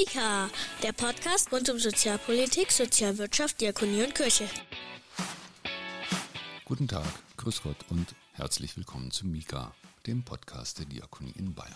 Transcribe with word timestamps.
Mika, 0.00 0.48
der 0.82 0.92
Podcast 0.92 1.52
rund 1.52 1.68
um 1.68 1.78
Sozialpolitik, 1.78 2.72
Sozialwirtschaft, 2.72 3.60
Diakonie 3.60 4.02
und 4.02 4.14
Kirche. 4.14 4.48
Guten 6.64 6.88
Tag, 6.88 7.04
Grüß 7.36 7.62
Gott 7.62 7.76
und 7.90 8.14
herzlich 8.32 8.78
willkommen 8.78 9.10
zu 9.10 9.26
Mika, 9.26 9.74
dem 10.06 10.22
Podcast 10.22 10.78
der 10.78 10.86
Diakonie 10.86 11.34
in 11.36 11.52
Bayern. 11.52 11.74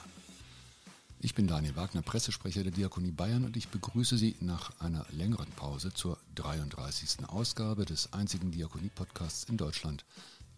Ich 1.20 1.34
bin 1.34 1.46
Daniel 1.46 1.76
Wagner, 1.76 2.00
Pressesprecher 2.00 2.62
der 2.62 2.72
Diakonie 2.72 3.10
Bayern 3.10 3.44
und 3.44 3.58
ich 3.58 3.68
begrüße 3.68 4.16
Sie 4.16 4.36
nach 4.40 4.80
einer 4.80 5.04
längeren 5.10 5.50
Pause 5.50 5.92
zur 5.92 6.16
33. 6.36 7.28
Ausgabe 7.28 7.84
des 7.84 8.14
einzigen 8.14 8.50
Diakonie-Podcasts 8.52 9.44
in 9.50 9.58
Deutschland, 9.58 10.06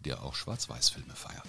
der 0.05 0.23
auch 0.23 0.37
Schwarz-Weiß-Filme 0.37 1.17
feiert. 1.17 1.49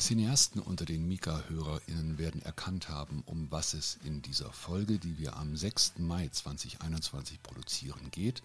Cineasten 0.00 0.62
unter 0.62 0.86
den 0.86 1.06
Mika-HörerInnen 1.06 2.16
werden 2.16 2.40
erkannt 2.40 2.88
haben, 2.88 3.22
um 3.26 3.50
was 3.50 3.74
es 3.74 3.98
in 4.02 4.22
dieser 4.22 4.50
Folge, 4.50 4.98
die 4.98 5.18
wir 5.18 5.36
am 5.36 5.54
6. 5.54 5.98
Mai 5.98 6.26
2021 6.26 7.42
produzieren, 7.42 8.10
geht. 8.10 8.42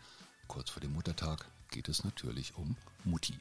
Kurz 0.49 0.69
vor 0.69 0.81
dem 0.81 0.91
Muttertag 0.91 1.49
geht 1.71 1.87
es 1.87 2.03
natürlich 2.03 2.57
um 2.57 2.75
Mutti. 3.05 3.39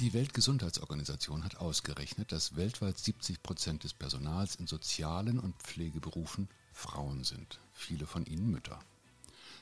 Die 0.00 0.12
Weltgesundheitsorganisation 0.12 1.44
hat 1.44 1.58
ausgerechnet, 1.58 2.32
dass 2.32 2.56
weltweit 2.56 2.98
70 2.98 3.40
Prozent 3.40 3.84
des 3.84 3.94
Personals 3.94 4.56
in 4.56 4.66
sozialen 4.66 5.38
und 5.38 5.54
Pflegeberufen 5.62 6.48
Frauen 6.72 7.22
sind, 7.22 7.60
viele 7.72 8.04
von 8.04 8.26
ihnen 8.26 8.50
Mütter. 8.50 8.80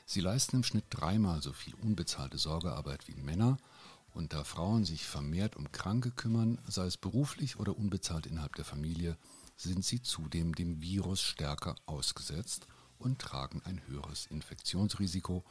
Sie 0.07 0.19
leisten 0.19 0.57
im 0.57 0.63
Schnitt 0.63 0.85
dreimal 0.89 1.43
so 1.43 1.53
viel 1.53 1.75
unbezahlte 1.75 2.39
Sorgearbeit 2.39 3.07
wie 3.07 3.13
Männer 3.13 3.59
und 4.13 4.33
da 4.33 4.43
Frauen 4.43 4.85
sich 4.85 5.05
vermehrt 5.05 5.55
um 5.55 5.71
Kranke 5.71 6.11
kümmern, 6.11 6.59
sei 6.67 6.85
es 6.85 6.97
beruflich 6.97 7.57
oder 7.57 7.77
unbezahlt 7.77 8.25
innerhalb 8.25 8.55
der 8.55 8.65
Familie, 8.65 9.17
sind 9.57 9.83
sie 9.83 10.01
zudem 10.01 10.53
dem 10.53 10.81
Virus 10.81 11.21
stärker 11.21 11.75
ausgesetzt 11.85 12.67
und 12.99 13.19
tragen 13.19 13.61
ein 13.65 13.81
höheres 13.87 14.27
Infektionsrisiko. 14.27 15.43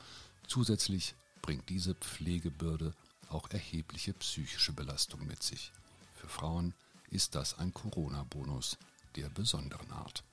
Zusätzlich 0.46 1.14
bringt 1.40 1.68
diese 1.68 1.94
Pflegebürde 1.94 2.94
auch 3.28 3.50
erhebliche 3.50 4.12
psychische 4.14 4.72
Belastung 4.72 5.26
mit 5.26 5.42
sich. 5.42 5.72
Für 6.14 6.28
Frauen 6.28 6.74
ist 7.10 7.34
das 7.34 7.58
ein 7.58 7.74
Corona-Bonus 7.74 8.78
der 9.16 9.28
besonderen 9.28 9.90
Art. 9.90 10.24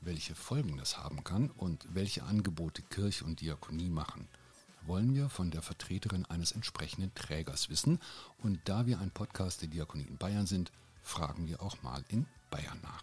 Welche 0.00 0.34
Folgen 0.34 0.76
das 0.76 0.98
haben 0.98 1.24
kann 1.24 1.50
und 1.50 1.86
welche 1.94 2.24
Angebote 2.24 2.82
Kirche 2.82 3.24
und 3.24 3.40
Diakonie 3.40 3.90
machen– 3.90 4.28
wollen 4.86 5.14
wir 5.14 5.28
von 5.28 5.50
der 5.50 5.62
Vertreterin 5.62 6.24
eines 6.26 6.52
entsprechenden 6.52 7.14
Trägers 7.14 7.68
wissen. 7.68 8.00
Und 8.42 8.60
da 8.64 8.86
wir 8.86 9.00
ein 9.00 9.10
Podcast 9.10 9.62
der 9.62 9.68
Diakonie 9.68 10.06
in 10.06 10.16
Bayern 10.16 10.46
sind, 10.46 10.72
fragen 11.02 11.46
wir 11.46 11.62
auch 11.62 11.82
mal 11.82 12.04
in 12.08 12.26
Bayern 12.50 12.80
nach. 12.82 13.02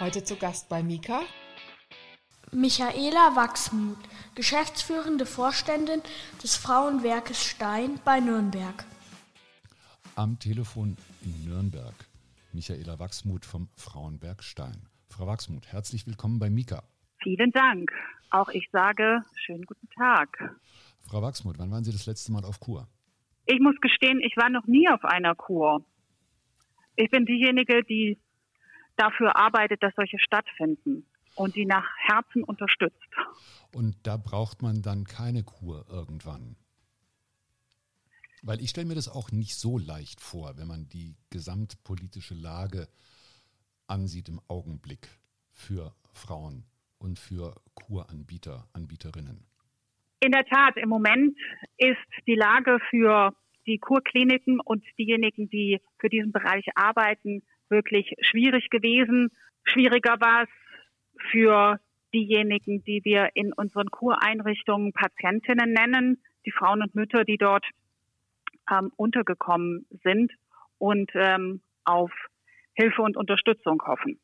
Heute 0.00 0.24
zu 0.24 0.36
Gast 0.36 0.68
bei 0.68 0.82
Mika. 0.82 1.22
Michaela 2.50 3.34
Wachsmuth, 3.34 3.96
geschäftsführende 4.34 5.24
Vorständin 5.24 6.02
des 6.42 6.56
Frauenwerkes 6.56 7.42
Stein 7.42 7.98
bei 8.04 8.20
Nürnberg. 8.20 8.84
Am 10.16 10.38
Telefon 10.38 10.98
in 11.22 11.44
Nürnberg. 11.44 11.94
Michaela 12.52 12.98
Wachsmuth 12.98 13.46
vom 13.46 13.68
Frauenberg 13.76 14.42
Stein. 14.42 14.86
Frau 15.08 15.26
Wachsmuth, 15.26 15.66
herzlich 15.68 16.06
willkommen 16.06 16.38
bei 16.38 16.50
Mika. 16.50 16.82
Vielen 17.22 17.52
Dank. 17.52 17.92
Auch 18.30 18.48
ich 18.48 18.68
sage 18.72 19.22
schönen 19.44 19.64
guten 19.64 19.88
Tag. 19.90 20.58
Frau 21.08 21.22
Wachsmuth, 21.22 21.58
wann 21.58 21.70
waren 21.70 21.84
Sie 21.84 21.92
das 21.92 22.06
letzte 22.06 22.32
Mal 22.32 22.44
auf 22.44 22.58
Kur? 22.58 22.88
Ich 23.46 23.60
muss 23.60 23.76
gestehen, 23.80 24.20
ich 24.20 24.36
war 24.36 24.50
noch 24.50 24.66
nie 24.66 24.88
auf 24.88 25.04
einer 25.04 25.34
Kur. 25.34 25.84
Ich 26.96 27.10
bin 27.10 27.26
diejenige, 27.26 27.82
die 27.84 28.18
dafür 28.96 29.36
arbeitet, 29.36 29.82
dass 29.82 29.94
solche 29.94 30.18
stattfinden 30.18 31.06
und 31.34 31.56
die 31.56 31.66
nach 31.66 31.86
Herzen 31.98 32.44
unterstützt. 32.44 32.96
Und 33.74 33.96
da 34.02 34.16
braucht 34.16 34.62
man 34.62 34.82
dann 34.82 35.04
keine 35.04 35.44
Kur 35.44 35.86
irgendwann. 35.88 36.56
Weil 38.42 38.60
ich 38.60 38.70
stelle 38.70 38.88
mir 38.88 38.94
das 38.94 39.08
auch 39.08 39.30
nicht 39.30 39.54
so 39.54 39.78
leicht 39.78 40.20
vor, 40.20 40.56
wenn 40.56 40.66
man 40.66 40.88
die 40.88 41.16
gesamtpolitische 41.30 42.34
Lage 42.34 42.88
ansieht 43.86 44.28
im 44.28 44.40
Augenblick 44.48 45.08
für 45.52 45.94
Frauen 46.12 46.64
und 47.02 47.18
für 47.18 47.54
Kuranbieter, 47.74 48.64
Anbieterinnen? 48.72 49.44
In 50.20 50.32
der 50.32 50.44
Tat, 50.44 50.76
im 50.76 50.88
Moment 50.88 51.36
ist 51.76 51.98
die 52.26 52.36
Lage 52.36 52.78
für 52.90 53.34
die 53.66 53.78
Kurkliniken 53.78 54.60
und 54.60 54.84
diejenigen, 54.98 55.48
die 55.50 55.80
für 55.98 56.08
diesen 56.08 56.32
Bereich 56.32 56.64
arbeiten, 56.74 57.42
wirklich 57.68 58.14
schwierig 58.20 58.70
gewesen. 58.70 59.30
Schwieriger 59.64 60.20
war 60.20 60.44
es 60.44 60.48
für 61.30 61.80
diejenigen, 62.14 62.84
die 62.84 63.00
wir 63.04 63.30
in 63.34 63.52
unseren 63.52 63.90
Kureinrichtungen 63.90 64.92
Patientinnen 64.92 65.72
nennen, 65.72 66.22
die 66.44 66.52
Frauen 66.52 66.82
und 66.82 66.94
Mütter, 66.94 67.24
die 67.24 67.38
dort 67.38 67.64
ähm, 68.70 68.92
untergekommen 68.96 69.86
sind 70.04 70.32
und 70.78 71.10
ähm, 71.14 71.62
auf 71.84 72.12
Hilfe 72.74 73.02
und 73.02 73.16
Unterstützung 73.16 73.82
hoffen. 73.86 74.18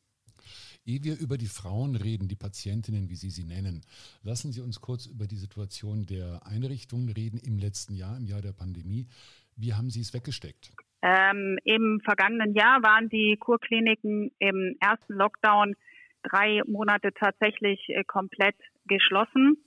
Ehe 0.88 1.04
wir 1.04 1.20
über 1.20 1.36
die 1.36 1.52
Frauen 1.60 1.96
reden, 1.96 2.28
die 2.28 2.34
Patientinnen, 2.36 3.10
wie 3.10 3.14
Sie 3.14 3.28
sie 3.28 3.44
nennen, 3.44 3.82
lassen 4.22 4.52
Sie 4.52 4.62
uns 4.62 4.80
kurz 4.80 5.04
über 5.04 5.26
die 5.26 5.36
Situation 5.36 6.06
der 6.06 6.40
Einrichtungen 6.46 7.10
reden 7.10 7.38
im 7.38 7.58
letzten 7.58 7.94
Jahr, 7.94 8.16
im 8.16 8.26
Jahr 8.26 8.40
der 8.40 8.54
Pandemie. 8.54 9.06
Wie 9.54 9.74
haben 9.74 9.90
Sie 9.90 10.00
es 10.00 10.14
weggesteckt? 10.14 10.72
Ähm, 11.02 11.58
Im 11.64 12.00
vergangenen 12.02 12.54
Jahr 12.54 12.82
waren 12.82 13.10
die 13.10 13.36
Kurkliniken 13.38 14.32
im 14.38 14.76
ersten 14.80 15.12
Lockdown 15.12 15.76
drei 16.22 16.62
Monate 16.66 17.12
tatsächlich 17.12 17.80
äh, 17.88 18.02
komplett 18.04 18.56
geschlossen. 18.86 19.58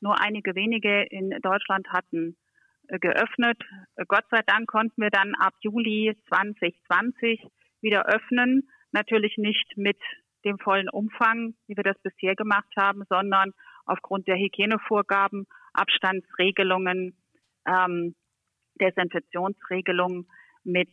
Nur 0.00 0.20
einige 0.20 0.54
wenige 0.54 1.04
in 1.04 1.30
Deutschland 1.40 1.88
hatten 1.88 2.36
äh, 2.88 2.98
geöffnet. 2.98 3.58
Gott 4.06 4.24
sei 4.30 4.42
Dank 4.46 4.68
konnten 4.68 5.00
wir 5.00 5.10
dann 5.10 5.34
ab 5.36 5.54
Juli 5.62 6.14
2020 6.28 7.40
wieder 7.80 8.04
öffnen. 8.06 8.68
Natürlich 8.92 9.36
nicht 9.36 9.76
mit 9.76 9.98
dem 10.44 10.58
vollen 10.58 10.88
Umfang, 10.88 11.54
wie 11.66 11.76
wir 11.76 11.84
das 11.84 11.98
bisher 12.02 12.34
gemacht 12.34 12.72
haben, 12.76 13.02
sondern 13.08 13.52
aufgrund 13.84 14.28
der 14.28 14.36
Hygienevorgaben, 14.36 15.46
Abstandsregelungen, 15.72 17.16
ähm, 17.66 18.14
Desinfektionsregelungen 18.80 20.28
mit 20.64 20.90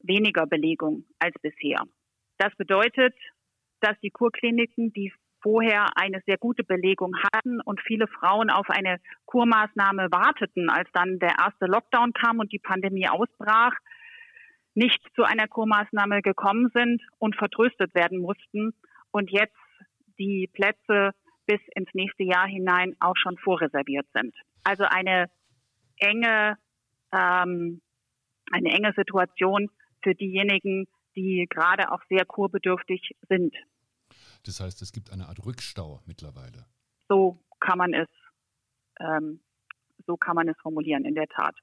weniger 0.00 0.46
Belegung 0.46 1.04
als 1.18 1.34
bisher. 1.42 1.82
Das 2.38 2.54
bedeutet, 2.56 3.14
dass 3.80 3.98
die 4.00 4.10
Kurkliniken, 4.10 4.92
die 4.92 5.12
vorher 5.42 5.86
eine 5.96 6.22
sehr 6.26 6.38
gute 6.38 6.64
Belegung 6.64 7.14
hatten 7.32 7.60
und 7.60 7.80
viele 7.80 8.06
Frauen 8.08 8.50
auf 8.50 8.68
eine 8.68 8.98
Kurmaßnahme 9.26 10.08
warteten, 10.10 10.70
als 10.70 10.88
dann 10.92 11.18
der 11.18 11.36
erste 11.38 11.66
Lockdown 11.66 12.12
kam 12.12 12.38
und 12.38 12.52
die 12.52 12.58
Pandemie 12.58 13.08
ausbrach, 13.08 13.72
nicht 14.76 15.02
zu 15.14 15.24
einer 15.24 15.48
Kurmaßnahme 15.48 16.22
gekommen 16.22 16.70
sind 16.74 17.02
und 17.18 17.34
vertröstet 17.34 17.94
werden 17.94 18.18
mussten 18.20 18.74
und 19.10 19.30
jetzt 19.30 19.56
die 20.18 20.48
Plätze 20.52 21.12
bis 21.46 21.60
ins 21.74 21.88
nächste 21.94 22.24
Jahr 22.24 22.46
hinein 22.46 22.94
auch 23.00 23.16
schon 23.16 23.38
vorreserviert 23.38 24.06
sind. 24.12 24.34
Also 24.64 24.84
eine 24.84 25.30
enge, 25.96 26.58
ähm, 27.12 27.80
eine 28.52 28.70
enge 28.70 28.92
Situation 28.96 29.70
für 30.02 30.14
diejenigen, 30.14 30.86
die 31.14 31.46
gerade 31.48 31.90
auch 31.90 32.02
sehr 32.08 32.24
kurbedürftig 32.26 33.12
sind. 33.28 33.54
Das 34.44 34.60
heißt, 34.60 34.82
es 34.82 34.92
gibt 34.92 35.10
eine 35.10 35.26
Art 35.28 35.44
Rückstau 35.44 36.00
mittlerweile. 36.06 36.66
So 37.08 37.38
kann 37.60 37.78
man 37.78 37.94
es, 37.94 38.08
ähm, 39.00 39.40
so 40.06 40.16
kann 40.16 40.36
man 40.36 40.48
es 40.48 40.56
formulieren 40.60 41.04
in 41.04 41.14
der 41.14 41.28
Tat. 41.28 41.56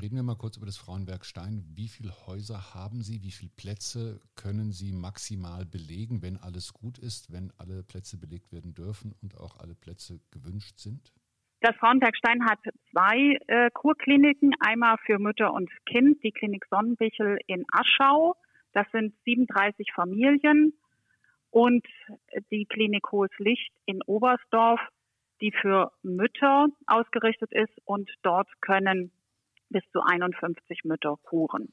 Reden 0.00 0.16
wir 0.16 0.22
mal 0.22 0.36
kurz 0.36 0.56
über 0.58 0.66
das 0.66 0.76
Frauenwerk 0.76 1.24
Stein. 1.24 1.64
Wie 1.74 1.88
viele 1.88 2.12
Häuser 2.26 2.74
haben 2.74 3.02
Sie? 3.02 3.22
Wie 3.22 3.30
viele 3.30 3.52
Plätze 3.56 4.20
können 4.34 4.70
Sie 4.70 4.92
maximal 4.92 5.64
belegen, 5.64 6.22
wenn 6.22 6.36
alles 6.36 6.74
gut 6.74 6.98
ist, 6.98 7.32
wenn 7.32 7.50
alle 7.56 7.82
Plätze 7.82 8.18
belegt 8.18 8.52
werden 8.52 8.74
dürfen 8.74 9.14
und 9.22 9.38
auch 9.38 9.58
alle 9.58 9.74
Plätze 9.74 10.20
gewünscht 10.30 10.78
sind? 10.78 11.12
Das 11.60 11.74
Frauenwerk 11.76 12.14
Stein 12.16 12.44
hat 12.44 12.58
zwei 12.90 13.38
äh, 13.46 13.70
Kurkliniken, 13.72 14.54
einmal 14.60 14.96
für 15.06 15.18
Mütter 15.18 15.54
und 15.54 15.70
Kind, 15.86 16.22
die 16.22 16.32
Klinik 16.32 16.66
Sonnenbichel 16.68 17.38
in 17.46 17.64
Aschau. 17.72 18.36
Das 18.72 18.86
sind 18.92 19.14
37 19.24 19.92
Familien 19.94 20.74
und 21.50 21.86
die 22.50 22.66
Klinik 22.66 23.10
Hohes 23.12 23.30
Licht 23.38 23.72
in 23.86 24.02
Oberstdorf, 24.02 24.80
die 25.40 25.52
für 25.52 25.92
Mütter 26.02 26.66
ausgerichtet 26.86 27.52
ist 27.52 27.72
und 27.86 28.10
dort 28.22 28.48
können 28.60 29.10
bis 29.70 29.82
zu 29.92 30.00
51 30.00 30.84
Mütter 30.84 31.16
kuren. 31.22 31.72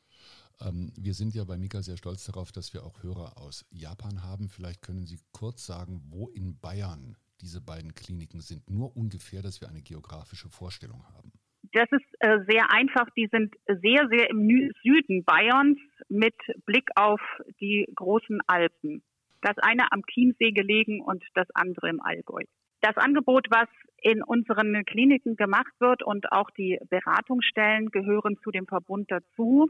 Ähm, 0.62 0.92
wir 0.98 1.13
sind 1.13 1.34
ja 1.34 1.44
bei 1.44 1.57
Mika 1.57 1.81
sehr 1.81 1.98
stolz 1.98 2.25
darauf, 2.25 2.51
dass 2.51 2.74
wir 2.74 2.84
auch 2.84 3.04
Hörer 3.04 3.38
aus 3.38 3.66
Japan 3.72 4.24
haben. 4.24 4.50
Vielleicht 4.50 4.81
können 4.81 5.06
Sie 5.06 5.19
kurz 5.31 5.66
sagen, 5.66 6.01
wo 6.10 6.28
in 6.30 6.60
Bayern 6.60 7.18
diese 7.42 7.62
beiden 7.62 7.94
Kliniken 7.94 8.42
sind. 8.42 8.69
Nur 8.69 8.95
ungefähr, 8.95 9.42
dass 9.42 9.62
wir 9.62 9.69
eine 9.69 9.81
geografische 9.81 10.50
Vorstellung 10.50 11.04
haben. 11.16 11.31
Das 11.74 11.88
ist 11.92 12.06
äh, 12.19 12.40
sehr 12.48 12.72
einfach. 12.72 13.10
Die 13.18 13.28
sind 13.31 13.56
sehr, 13.68 14.07
sehr 14.10 14.30
im 14.30 14.72
Süden 14.84 15.24
Bayerns 15.24 15.80
mit 16.07 16.36
Blick 16.66 16.90
auf 16.95 17.22
die 17.60 17.88
großen 17.95 18.40
Alpen. 18.48 19.01
Das 19.42 19.57
eine 19.57 19.92
am 19.92 20.04
Chiemsee 20.06 20.51
gelegen 20.51 21.01
und 21.01 21.24
das 21.34 21.48
andere 21.54 21.90
im 21.90 22.01
Allgäu. 22.01 22.44
Das 22.83 22.97
Angebot, 22.97 23.47
was 23.50 23.69
in 24.01 24.21
unseren 24.21 24.83
Kliniken 24.83 25.38
gemacht 25.38 25.71
wird 25.80 26.03
und 26.03 26.33
auch 26.33 26.50
die 26.50 26.77
Beratungsstellen 26.89 27.91
gehören 27.91 28.38
zu 28.44 28.51
dem 28.51 28.68
Verbund 28.68 29.09
dazu, 29.09 29.69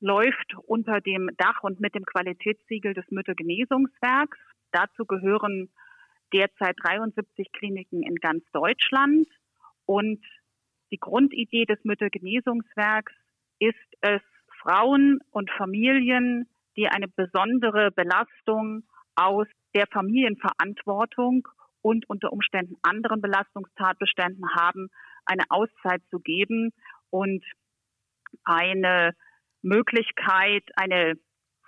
läuft 0.00 0.54
unter 0.66 1.02
dem 1.02 1.28
Dach 1.36 1.62
und 1.62 1.78
mit 1.78 1.94
dem 1.94 2.06
Qualitätssiegel 2.06 2.94
des 2.94 3.04
Müttergenesungswerks. 3.10 4.38
Dazu 4.70 5.04
gehören 5.04 5.68
derzeit 6.32 6.74
73 6.82 7.52
Kliniken 7.52 8.02
in 8.02 8.14
ganz 8.14 8.42
Deutschland 8.54 9.28
und 9.84 10.24
die 10.90 10.98
Grundidee 10.98 11.66
des 11.66 11.84
Müttergenesungswerks 11.84 13.12
ist 13.58 13.76
es, 14.00 14.22
Frauen 14.62 15.18
und 15.32 15.50
Familien, 15.50 16.48
die 16.78 16.88
eine 16.88 17.08
besondere 17.08 17.90
Belastung 17.90 18.84
aus 19.16 19.48
der 19.74 19.86
Familienverantwortung 19.88 21.46
und 21.82 22.08
unter 22.08 22.32
Umständen 22.32 22.76
anderen 22.82 23.20
Belastungstatbeständen 23.20 24.54
haben, 24.54 24.88
eine 25.26 25.44
Auszeit 25.50 26.02
zu 26.10 26.18
geben 26.20 26.72
und 27.10 27.44
eine 28.44 29.14
Möglichkeit, 29.62 30.64
eine 30.76 31.14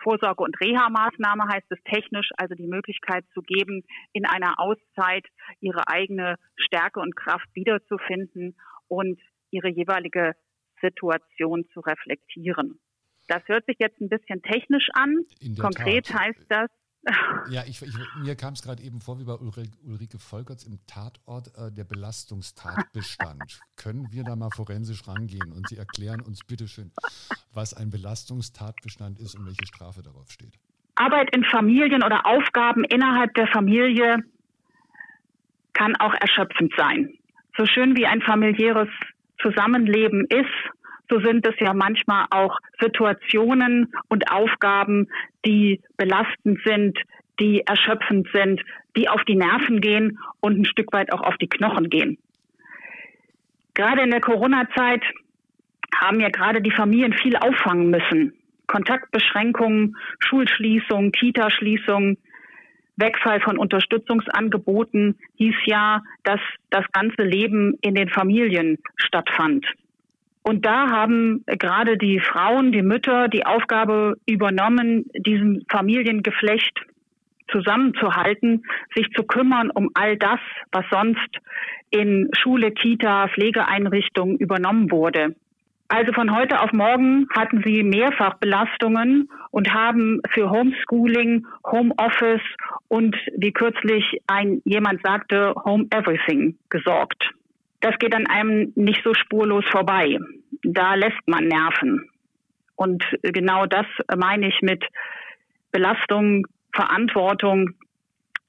Vorsorge- 0.02 0.42
und 0.42 0.60
Reha-Maßnahme 0.60 1.48
heißt 1.48 1.70
es 1.70 1.78
technisch, 1.84 2.28
also 2.36 2.54
die 2.54 2.66
Möglichkeit 2.66 3.24
zu 3.32 3.40
geben, 3.40 3.82
in 4.12 4.26
einer 4.26 4.58
Auszeit 4.58 5.26
ihre 5.60 5.88
eigene 5.88 6.36
Stärke 6.56 7.00
und 7.00 7.16
Kraft 7.16 7.48
wiederzufinden 7.54 8.56
und 8.88 9.18
ihre 9.50 9.68
jeweilige 9.68 10.34
Situation 10.80 11.64
zu 11.72 11.80
reflektieren. 11.80 12.78
Das 13.28 13.42
hört 13.46 13.64
sich 13.66 13.76
jetzt 13.78 14.00
ein 14.00 14.10
bisschen 14.10 14.42
technisch 14.42 14.88
an. 14.92 15.24
Konkret 15.58 16.06
Tat. 16.06 16.20
heißt 16.20 16.46
das, 16.50 16.70
ja, 17.48 17.62
ich, 17.66 17.82
ich, 17.82 17.94
mir 18.22 18.34
kam 18.34 18.54
es 18.54 18.62
gerade 18.62 18.82
eben 18.82 19.00
vor, 19.00 19.18
wie 19.18 19.24
bei 19.24 19.34
Ulrike 19.34 20.18
Volkerts 20.18 20.64
im 20.64 20.78
Tatort, 20.86 21.48
äh, 21.56 21.70
der 21.72 21.84
Belastungstatbestand. 21.84 23.60
Können 23.76 24.10
wir 24.10 24.24
da 24.24 24.36
mal 24.36 24.50
forensisch 24.50 25.06
rangehen 25.06 25.52
und 25.52 25.68
Sie 25.68 25.76
erklären 25.76 26.20
uns 26.20 26.44
bitte 26.44 26.68
schön, 26.68 26.90
was 27.52 27.74
ein 27.74 27.90
Belastungstatbestand 27.90 29.18
ist 29.18 29.34
und 29.34 29.46
welche 29.46 29.66
Strafe 29.66 30.02
darauf 30.02 30.30
steht? 30.30 30.54
Arbeit 30.94 31.34
in 31.34 31.44
Familien 31.44 32.02
oder 32.02 32.24
Aufgaben 32.24 32.84
innerhalb 32.84 33.34
der 33.34 33.48
Familie 33.48 34.22
kann 35.72 35.96
auch 35.96 36.14
erschöpfend 36.14 36.72
sein. 36.76 37.12
So 37.56 37.66
schön 37.66 37.96
wie 37.96 38.06
ein 38.06 38.22
familiäres 38.22 38.88
Zusammenleben 39.42 40.26
ist, 40.28 40.48
so 41.08 41.20
sind 41.20 41.46
es 41.46 41.54
ja 41.60 41.74
manchmal 41.74 42.26
auch 42.30 42.58
Situationen 42.80 43.92
und 44.08 44.30
Aufgaben, 44.30 45.08
die 45.44 45.80
belastend 45.96 46.60
sind, 46.64 46.98
die 47.40 47.62
erschöpfend 47.66 48.28
sind, 48.32 48.60
die 48.96 49.08
auf 49.08 49.22
die 49.24 49.36
Nerven 49.36 49.80
gehen 49.80 50.18
und 50.40 50.58
ein 50.58 50.64
Stück 50.64 50.92
weit 50.92 51.12
auch 51.12 51.20
auf 51.20 51.36
die 51.36 51.48
Knochen 51.48 51.90
gehen. 51.90 52.18
Gerade 53.74 54.02
in 54.02 54.10
der 54.10 54.20
Corona-Zeit 54.20 55.02
haben 55.94 56.20
ja 56.20 56.28
gerade 56.28 56.62
die 56.62 56.70
Familien 56.70 57.12
viel 57.12 57.36
auffangen 57.36 57.90
müssen. 57.90 58.34
Kontaktbeschränkungen, 58.66 59.96
Schulschließungen, 60.20 61.12
Kitaschließungen, 61.12 62.16
Wegfall 62.96 63.40
von 63.40 63.58
Unterstützungsangeboten 63.58 65.18
hieß 65.36 65.56
ja, 65.66 66.02
dass 66.22 66.40
das 66.70 66.84
ganze 66.92 67.22
Leben 67.22 67.76
in 67.80 67.94
den 67.94 68.08
Familien 68.08 68.78
stattfand. 68.96 69.66
Und 70.46 70.66
da 70.66 70.90
haben 70.90 71.42
gerade 71.46 71.96
die 71.96 72.20
Frauen, 72.20 72.70
die 72.70 72.82
Mütter 72.82 73.28
die 73.28 73.46
Aufgabe 73.46 74.16
übernommen, 74.26 75.06
diesen 75.16 75.64
Familiengeflecht 75.70 76.82
zusammenzuhalten, 77.50 78.62
sich 78.94 79.10
zu 79.12 79.22
kümmern 79.22 79.70
um 79.70 79.90
all 79.94 80.18
das, 80.18 80.40
was 80.70 80.84
sonst 80.90 81.28
in 81.90 82.28
Schule, 82.36 82.72
Kita, 82.72 83.28
Pflegeeinrichtungen 83.28 84.36
übernommen 84.36 84.90
wurde. 84.90 85.34
Also 85.88 86.12
von 86.12 86.34
heute 86.34 86.60
auf 86.60 86.72
morgen 86.72 87.26
hatten 87.34 87.62
sie 87.64 87.82
mehrfach 87.82 88.34
Belastungen 88.34 89.30
und 89.50 89.72
haben 89.72 90.20
für 90.30 90.50
Homeschooling, 90.50 91.46
Homeoffice 91.64 92.42
und 92.88 93.16
wie 93.38 93.52
kürzlich 93.52 94.20
ein 94.26 94.60
jemand 94.64 95.00
sagte, 95.02 95.54
Home 95.64 95.86
Everything 95.90 96.58
gesorgt 96.68 97.32
das 97.84 97.98
geht 97.98 98.14
an 98.14 98.26
einem 98.26 98.72
nicht 98.76 99.02
so 99.04 99.12
spurlos 99.12 99.64
vorbei. 99.70 100.18
Da 100.62 100.94
lässt 100.94 101.20
man 101.26 101.46
Nerven. 101.46 102.08
Und 102.76 103.04
genau 103.20 103.66
das 103.66 103.84
meine 104.16 104.48
ich 104.48 104.58
mit 104.62 104.82
Belastung, 105.70 106.46
Verantwortung, 106.72 107.72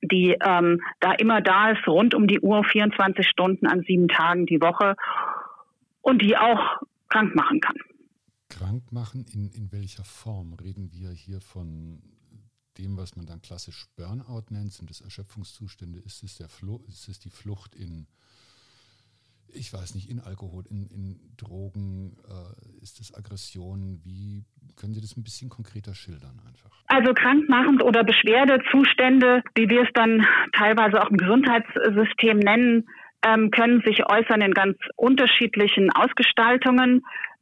die 0.01 0.37
ähm, 0.41 0.81
da 1.01 1.11
immer 1.13 1.41
da 1.41 1.71
ist, 1.71 1.85
rund 1.85 2.15
um 2.15 2.27
die 2.27 2.39
Uhr, 2.39 2.63
24 2.63 3.27
Stunden 3.27 3.67
an 3.67 3.81
sieben 3.81 4.07
Tagen 4.07 4.45
die 4.45 4.61
Woche 4.61 4.95
und 6.01 6.21
die 6.21 6.38
auch 6.38 6.77
krank 7.09 7.35
machen 7.35 7.59
kann. 7.59 7.75
Krank 8.47 8.83
machen, 8.93 9.25
in, 9.33 9.49
in 9.49 9.69
welcher 9.73 10.05
Form? 10.05 10.53
Reden 10.53 10.93
wir 10.93 11.09
hier 11.09 11.41
von 11.41 12.01
dem, 12.77 12.95
was 12.95 13.17
man 13.17 13.25
dann 13.25 13.41
klassisch 13.41 13.85
Burnout 13.97 14.45
nennt? 14.49 14.71
Sind 14.71 14.89
es 14.89 15.01
Erschöpfungszustände? 15.01 15.99
Ist 15.99 16.23
es, 16.23 16.38
der 16.38 16.47
Flo 16.47 16.81
ist 16.88 17.09
es 17.09 17.19
die 17.19 17.29
Flucht 17.29 17.75
in 17.75 18.07
ich 19.55 19.73
weiß 19.73 19.95
nicht, 19.95 20.09
in 20.09 20.19
Alkohol, 20.19 20.63
in, 20.69 20.87
in 20.87 21.19
Drogen, 21.37 22.17
äh, 22.27 22.81
ist 22.81 22.99
es 22.99 23.13
Aggression? 23.13 24.01
Wie 24.03 24.43
können 24.75 24.93
Sie 24.93 25.01
das 25.01 25.17
ein 25.17 25.23
bisschen 25.23 25.49
konkreter 25.49 25.93
schildern 25.93 26.39
einfach? 26.45 26.71
Also 26.87 27.13
krankmachend 27.13 27.83
oder 27.83 28.03
Beschwerdezustände, 28.03 29.43
wie 29.55 29.69
wir 29.69 29.83
es 29.83 29.89
dann 29.93 30.25
teilweise 30.53 31.01
auch 31.01 31.09
im 31.09 31.17
Gesundheitssystem 31.17 32.39
nennen, 32.39 32.87
ähm, 33.25 33.51
können 33.51 33.81
sich 33.85 34.05
äußern 34.05 34.41
in 34.41 34.53
ganz 34.53 34.77
unterschiedlichen 34.95 35.91
Ausgestaltungen. 35.91 37.01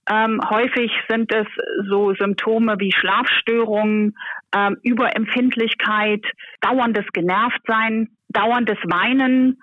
Ähm, 0.10 0.42
häufig 0.50 0.92
sind 1.10 1.34
es 1.34 1.48
so 1.90 2.14
Symptome 2.16 2.76
wie 2.80 2.92
Schlafstörungen, 2.92 4.16
ähm, 4.54 4.78
Überempfindlichkeit, 4.84 6.26
dauerndes 6.62 7.06
Genervtsein, 7.14 8.10
dauerndes 8.30 8.78
Weinen 8.84 9.62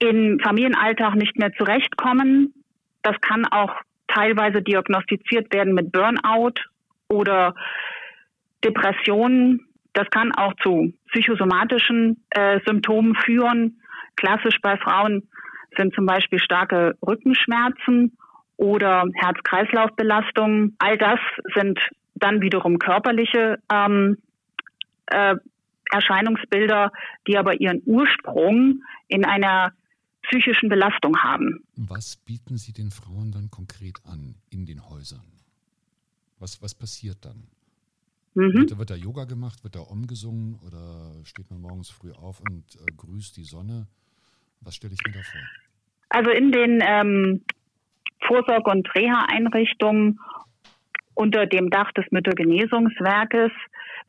im 0.00 0.40
Familienalltag 0.40 1.14
nicht 1.14 1.38
mehr 1.38 1.52
zurechtkommen. 1.52 2.52
Das 3.02 3.20
kann 3.20 3.46
auch 3.46 3.72
teilweise 4.08 4.62
diagnostiziert 4.62 5.52
werden 5.52 5.74
mit 5.74 5.92
Burnout 5.92 6.54
oder 7.08 7.54
Depressionen. 8.64 9.66
Das 9.92 10.08
kann 10.10 10.32
auch 10.32 10.54
zu 10.62 10.92
psychosomatischen 11.12 12.24
äh, 12.30 12.60
Symptomen 12.66 13.14
führen. 13.14 13.80
Klassisch 14.16 14.58
bei 14.62 14.76
Frauen 14.76 15.28
sind 15.76 15.94
zum 15.94 16.06
Beispiel 16.06 16.38
starke 16.40 16.96
Rückenschmerzen 17.06 18.16
oder 18.56 19.04
Herz-Kreislauf-Belastungen. 19.14 20.76
All 20.78 20.98
das 20.98 21.20
sind 21.54 21.78
dann 22.14 22.40
wiederum 22.40 22.78
körperliche 22.78 23.58
ähm, 23.72 24.18
äh, 25.06 25.36
Erscheinungsbilder, 25.92 26.92
die 27.26 27.36
aber 27.38 27.60
ihren 27.60 27.82
Ursprung 27.86 28.82
in 29.08 29.24
einer 29.24 29.72
psychischen 30.30 30.68
Belastung 30.68 31.16
haben. 31.18 31.64
Was 31.76 32.16
bieten 32.16 32.56
Sie 32.56 32.72
den 32.72 32.90
Frauen 32.90 33.32
dann 33.32 33.50
konkret 33.50 33.98
an 34.04 34.36
in 34.50 34.66
den 34.66 34.88
Häusern? 34.88 35.26
Was, 36.38 36.62
was 36.62 36.74
passiert 36.74 37.24
dann? 37.24 37.48
Mhm. 38.34 38.54
Wird, 38.54 38.78
wird, 38.78 38.90
da 38.90 38.94
Yoga 38.94 39.24
gemacht, 39.24 39.64
wird 39.64 39.74
da 39.74 39.80
umgesungen 39.80 40.58
oder 40.66 41.12
steht 41.24 41.50
man 41.50 41.60
morgens 41.60 41.90
früh 41.90 42.12
auf 42.12 42.40
und 42.40 42.64
äh, 42.76 42.92
grüßt 42.96 43.36
die 43.36 43.44
Sonne? 43.44 43.88
Was 44.60 44.76
stelle 44.76 44.94
ich 44.94 45.00
mir 45.04 45.12
da 45.12 45.22
vor? 45.22 45.40
Also 46.10 46.30
in 46.30 46.52
den 46.52 46.80
ähm, 46.82 47.44
Vorsorge- 48.26 48.70
und 48.70 48.94
Reha-Einrichtungen 48.94 50.20
unter 51.14 51.46
dem 51.46 51.70
Dach 51.70 51.90
des 51.92 52.04
Müttergenesungswerkes 52.10 53.50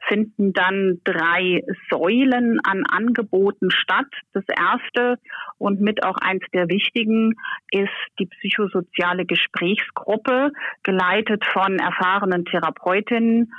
finden 0.07 0.53
dann 0.53 0.99
drei 1.03 1.63
Säulen 1.89 2.59
an 2.63 2.83
Angeboten 2.85 3.71
statt. 3.71 4.07
Das 4.33 4.43
erste 4.47 5.17
und 5.57 5.81
mit 5.81 6.03
auch 6.03 6.17
eins 6.17 6.43
der 6.53 6.69
wichtigen 6.69 7.35
ist 7.71 7.89
die 8.19 8.25
psychosoziale 8.25 9.25
Gesprächsgruppe, 9.25 10.51
geleitet 10.83 11.45
von 11.45 11.77
erfahrenen 11.77 12.45
Therapeutinnen, 12.45 13.53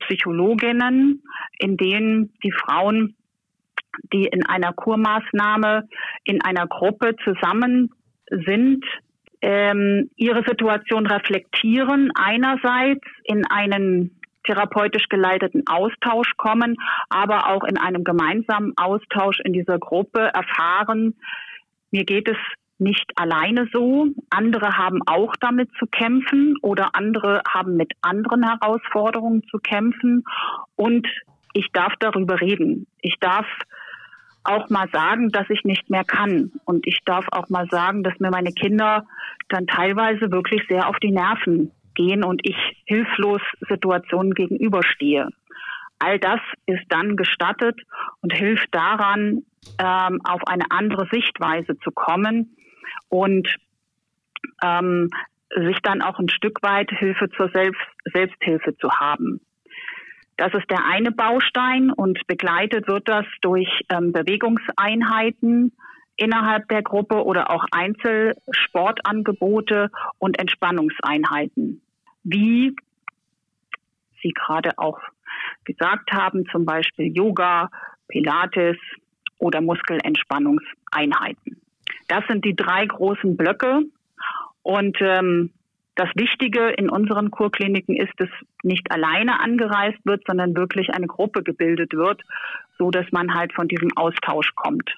Psychologinnen, 0.00 1.22
in 1.58 1.76
denen 1.76 2.32
die 2.42 2.52
Frauen, 2.52 3.16
die 4.12 4.26
in 4.26 4.46
einer 4.46 4.72
Kurmaßnahme 4.72 5.88
in 6.24 6.42
einer 6.42 6.66
Gruppe 6.66 7.16
zusammen 7.24 7.90
sind, 8.30 8.84
ähm, 9.40 10.10
ihre 10.16 10.44
Situation 10.46 11.06
reflektieren, 11.06 12.10
einerseits 12.14 13.04
in 13.24 13.44
einen 13.46 14.17
therapeutisch 14.48 15.08
geleiteten 15.08 15.66
Austausch 15.66 16.32
kommen, 16.36 16.76
aber 17.10 17.48
auch 17.48 17.64
in 17.64 17.76
einem 17.76 18.02
gemeinsamen 18.02 18.72
Austausch 18.76 19.40
in 19.44 19.52
dieser 19.52 19.78
Gruppe 19.78 20.30
erfahren, 20.32 21.14
mir 21.90 22.04
geht 22.04 22.28
es 22.28 22.36
nicht 22.78 23.12
alleine 23.16 23.68
so. 23.72 24.06
Andere 24.30 24.78
haben 24.78 25.00
auch 25.06 25.34
damit 25.40 25.70
zu 25.78 25.86
kämpfen 25.86 26.56
oder 26.62 26.94
andere 26.94 27.42
haben 27.48 27.76
mit 27.76 27.92
anderen 28.02 28.44
Herausforderungen 28.44 29.42
zu 29.50 29.58
kämpfen. 29.58 30.24
Und 30.76 31.06
ich 31.54 31.68
darf 31.72 31.94
darüber 31.98 32.40
reden. 32.40 32.86
Ich 33.00 33.16
darf 33.20 33.46
auch 34.44 34.70
mal 34.70 34.88
sagen, 34.92 35.30
dass 35.30 35.50
ich 35.50 35.64
nicht 35.64 35.90
mehr 35.90 36.04
kann. 36.04 36.52
Und 36.64 36.86
ich 36.86 37.00
darf 37.04 37.26
auch 37.32 37.48
mal 37.48 37.66
sagen, 37.68 38.02
dass 38.02 38.18
mir 38.20 38.30
meine 38.30 38.52
Kinder 38.52 39.04
dann 39.48 39.66
teilweise 39.66 40.30
wirklich 40.30 40.62
sehr 40.68 40.88
auf 40.88 40.98
die 41.00 41.10
Nerven 41.10 41.72
gehen 41.98 42.24
und 42.24 42.40
ich 42.44 42.56
hilflos 42.86 43.42
Situationen 43.68 44.32
gegenüberstehe. 44.32 45.28
All 45.98 46.18
das 46.20 46.40
ist 46.66 46.84
dann 46.88 47.16
gestattet 47.16 47.80
und 48.22 48.32
hilft 48.32 48.72
daran, 48.72 49.42
ähm, 49.78 50.20
auf 50.24 50.40
eine 50.46 50.70
andere 50.70 51.06
Sichtweise 51.10 51.76
zu 51.80 51.90
kommen 51.90 52.56
und 53.08 53.48
ähm, 54.62 55.10
sich 55.56 55.78
dann 55.82 56.00
auch 56.02 56.20
ein 56.20 56.28
Stück 56.28 56.62
weit 56.62 56.88
Hilfe 56.90 57.28
zur 57.30 57.50
Selbst 57.50 57.80
Selbsthilfe 58.12 58.76
zu 58.76 58.92
haben. 58.92 59.40
Das 60.36 60.54
ist 60.54 60.70
der 60.70 60.84
eine 60.84 61.10
Baustein 61.10 61.90
und 61.90 62.24
begleitet 62.28 62.86
wird 62.86 63.08
das 63.08 63.26
durch 63.40 63.68
ähm, 63.90 64.12
Bewegungseinheiten 64.12 65.72
innerhalb 66.16 66.68
der 66.68 66.82
Gruppe 66.82 67.24
oder 67.24 67.50
auch 67.50 67.64
Einzelsportangebote 67.72 69.90
und 70.18 70.38
Entspannungseinheiten. 70.38 71.82
Wie 72.30 72.76
Sie 74.22 74.30
gerade 74.30 74.78
auch 74.78 74.98
gesagt 75.64 76.12
haben, 76.12 76.46
zum 76.50 76.66
Beispiel 76.66 77.16
Yoga, 77.16 77.70
Pilates 78.08 78.76
oder 79.38 79.60
Muskelentspannungseinheiten. 79.60 81.60
Das 82.08 82.24
sind 82.28 82.44
die 82.44 82.56
drei 82.56 82.84
großen 82.86 83.36
Blöcke. 83.36 83.82
Und 84.62 84.96
ähm, 85.00 85.50
das 85.94 86.08
Wichtige 86.14 86.70
in 86.70 86.90
unseren 86.90 87.30
Kurkliniken 87.30 87.96
ist, 87.96 88.12
dass 88.18 88.28
nicht 88.62 88.90
alleine 88.90 89.40
angereist 89.40 89.98
wird, 90.04 90.22
sondern 90.26 90.56
wirklich 90.56 90.90
eine 90.90 91.06
Gruppe 91.06 91.42
gebildet 91.42 91.94
wird, 91.94 92.22
so 92.78 92.90
dass 92.90 93.06
man 93.12 93.34
halt 93.34 93.52
von 93.54 93.68
diesem 93.68 93.96
Austausch 93.96 94.54
kommt. 94.54 94.90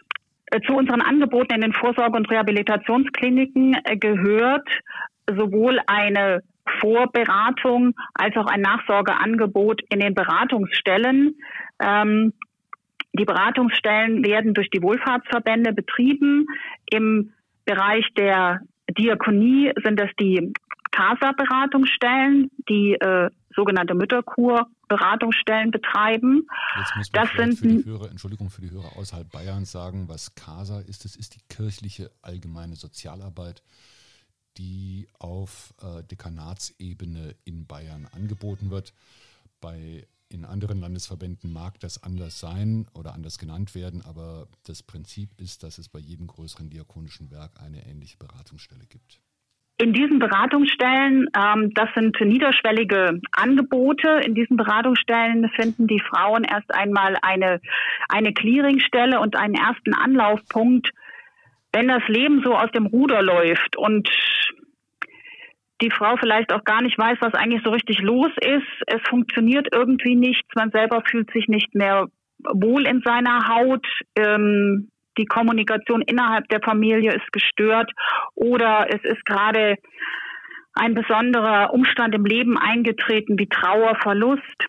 Äh, 0.46 0.60
zu 0.62 0.74
unseren 0.74 1.00
Angeboten 1.00 1.54
in 1.54 1.60
den 1.60 1.72
Vorsorge- 1.72 2.16
und 2.16 2.28
Rehabilitationskliniken 2.30 3.76
äh, 3.84 3.96
gehört 3.96 4.68
sowohl 5.28 5.78
eine 5.86 6.42
Vorberatung 6.80 7.94
als 8.14 8.36
auch 8.36 8.46
ein 8.46 8.60
Nachsorgeangebot 8.60 9.82
in 9.90 10.00
den 10.00 10.14
Beratungsstellen. 10.14 11.36
Ähm, 11.80 12.32
die 13.12 13.24
Beratungsstellen 13.24 14.24
werden 14.24 14.54
durch 14.54 14.70
die 14.70 14.82
Wohlfahrtsverbände 14.82 15.72
betrieben. 15.72 16.46
Im 16.90 17.32
Bereich 17.64 18.06
der 18.16 18.60
Diakonie 18.96 19.72
sind 19.82 19.98
das 19.98 20.10
die 20.18 20.52
CASA-Beratungsstellen, 20.92 22.50
die 22.68 22.94
äh, 22.94 23.30
sogenannte 23.54 23.94
Mütterkur-Beratungsstellen 23.94 25.70
betreiben. 25.70 26.46
Jetzt 26.78 26.96
muss 26.96 27.12
man 27.12 27.24
das 27.24 27.32
sind 27.36 27.58
für 27.58 27.68
die 27.68 27.84
Hörer, 27.84 28.10
Entschuldigung 28.10 28.50
für 28.50 28.60
die 28.60 28.70
Hörer 28.70 28.96
außerhalb 28.96 29.30
Bayerns 29.30 29.72
sagen, 29.72 30.08
was 30.08 30.34
CASA 30.34 30.80
ist. 30.80 31.04
Das 31.04 31.16
ist 31.16 31.34
die 31.34 31.40
kirchliche 31.48 32.10
allgemeine 32.22 32.76
Sozialarbeit, 32.76 33.62
die 34.56 35.08
auf 35.18 35.74
äh, 35.82 36.02
Dekanatsebene 36.04 37.34
in 37.44 37.66
Bayern 37.66 38.08
angeboten 38.12 38.70
wird. 38.70 38.92
Bei 39.60 40.06
in 40.30 40.44
anderen 40.44 40.80
Landesverbänden 40.80 41.52
mag 41.52 41.80
das 41.80 42.02
anders 42.02 42.38
sein 42.38 42.86
oder 42.94 43.14
anders 43.14 43.38
genannt 43.38 43.74
werden, 43.74 44.00
aber 44.02 44.46
das 44.64 44.82
Prinzip 44.82 45.30
ist, 45.38 45.62
dass 45.64 45.78
es 45.78 45.88
bei 45.88 45.98
jedem 45.98 46.28
größeren 46.28 46.70
diakonischen 46.70 47.30
Werk 47.30 47.60
eine 47.60 47.84
ähnliche 47.86 48.16
Beratungsstelle 48.16 48.86
gibt. 48.86 49.20
In 49.80 49.94
diesen 49.94 50.18
Beratungsstellen, 50.18 51.28
ähm, 51.34 51.72
das 51.72 51.88
sind 51.94 52.20
niederschwellige 52.20 53.18
Angebote. 53.32 54.20
In 54.26 54.34
diesen 54.34 54.58
Beratungsstellen 54.58 55.48
finden 55.56 55.86
die 55.86 56.00
Frauen 56.00 56.44
erst 56.44 56.72
einmal 56.74 57.16
eine, 57.22 57.62
eine 58.10 58.34
Clearingstelle 58.34 59.18
und 59.18 59.36
einen 59.36 59.54
ersten 59.54 59.94
Anlaufpunkt, 59.94 60.90
wenn 61.72 61.88
das 61.88 62.06
Leben 62.08 62.42
so 62.44 62.54
aus 62.54 62.70
dem 62.72 62.86
Ruder 62.86 63.22
läuft 63.22 63.76
und 63.76 64.08
die 65.82 65.90
Frau 65.90 66.16
vielleicht 66.16 66.52
auch 66.52 66.64
gar 66.64 66.82
nicht 66.82 66.98
weiß, 66.98 67.18
was 67.20 67.34
eigentlich 67.34 67.62
so 67.64 67.70
richtig 67.70 68.00
los 68.00 68.30
ist. 68.40 68.68
Es 68.86 69.00
funktioniert 69.08 69.68
irgendwie 69.72 70.14
nichts. 70.14 70.48
Man 70.54 70.70
selber 70.70 71.02
fühlt 71.08 71.30
sich 71.32 71.48
nicht 71.48 71.74
mehr 71.74 72.06
wohl 72.52 72.86
in 72.86 73.00
seiner 73.02 73.48
Haut. 73.48 73.86
Ähm, 74.16 74.90
die 75.18 75.24
Kommunikation 75.26 76.02
innerhalb 76.02 76.48
der 76.48 76.60
Familie 76.60 77.12
ist 77.12 77.32
gestört 77.32 77.90
oder 78.34 78.86
es 78.88 79.02
ist 79.04 79.24
gerade 79.24 79.76
ein 80.74 80.94
besonderer 80.94 81.72
Umstand 81.74 82.14
im 82.14 82.24
Leben 82.24 82.56
eingetreten 82.56 83.38
wie 83.38 83.48
Trauer, 83.48 83.96
Verlust. 84.02 84.66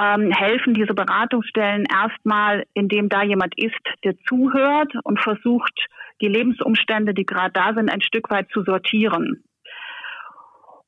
Ähm, 0.00 0.30
helfen 0.30 0.74
diese 0.74 0.94
Beratungsstellen 0.94 1.84
erstmal, 1.84 2.64
indem 2.74 3.08
da 3.08 3.22
jemand 3.22 3.54
ist, 3.58 3.80
der 4.04 4.14
zuhört 4.28 4.92
und 5.04 5.20
versucht, 5.20 5.72
die 6.20 6.28
Lebensumstände, 6.28 7.14
die 7.14 7.26
gerade 7.26 7.52
da 7.52 7.74
sind, 7.74 7.90
ein 7.90 8.00
Stück 8.00 8.30
weit 8.30 8.48
zu 8.50 8.62
sortieren. 8.62 9.44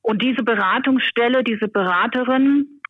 Und 0.02 0.22
diese 0.22 0.42
Beratungsstelle, 0.42 1.42
diese 1.42 1.68
Beraterin, 1.68 2.80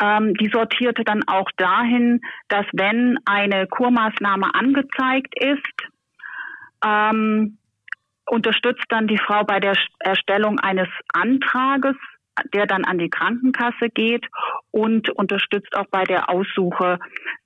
ähm, 0.00 0.34
die 0.34 0.48
sortierte 0.48 1.04
dann 1.04 1.22
auch 1.26 1.50
dahin, 1.56 2.20
dass 2.48 2.66
wenn 2.72 3.18
eine 3.24 3.66
Kurmaßnahme 3.66 4.54
angezeigt 4.54 5.34
ist, 5.38 5.88
ähm, 6.84 7.58
unterstützt 8.26 8.84
dann 8.88 9.06
die 9.06 9.18
Frau 9.18 9.44
bei 9.44 9.60
der 9.60 9.74
Erstellung 10.00 10.58
eines 10.60 10.88
Antrages, 11.12 11.96
der 12.54 12.66
dann 12.66 12.84
an 12.84 12.98
die 12.98 13.10
Krankenkasse 13.10 13.88
geht 13.94 14.26
und 14.70 15.10
unterstützt 15.10 15.76
auch 15.76 15.86
bei 15.90 16.04
der 16.04 16.30
Aussuche 16.30 16.98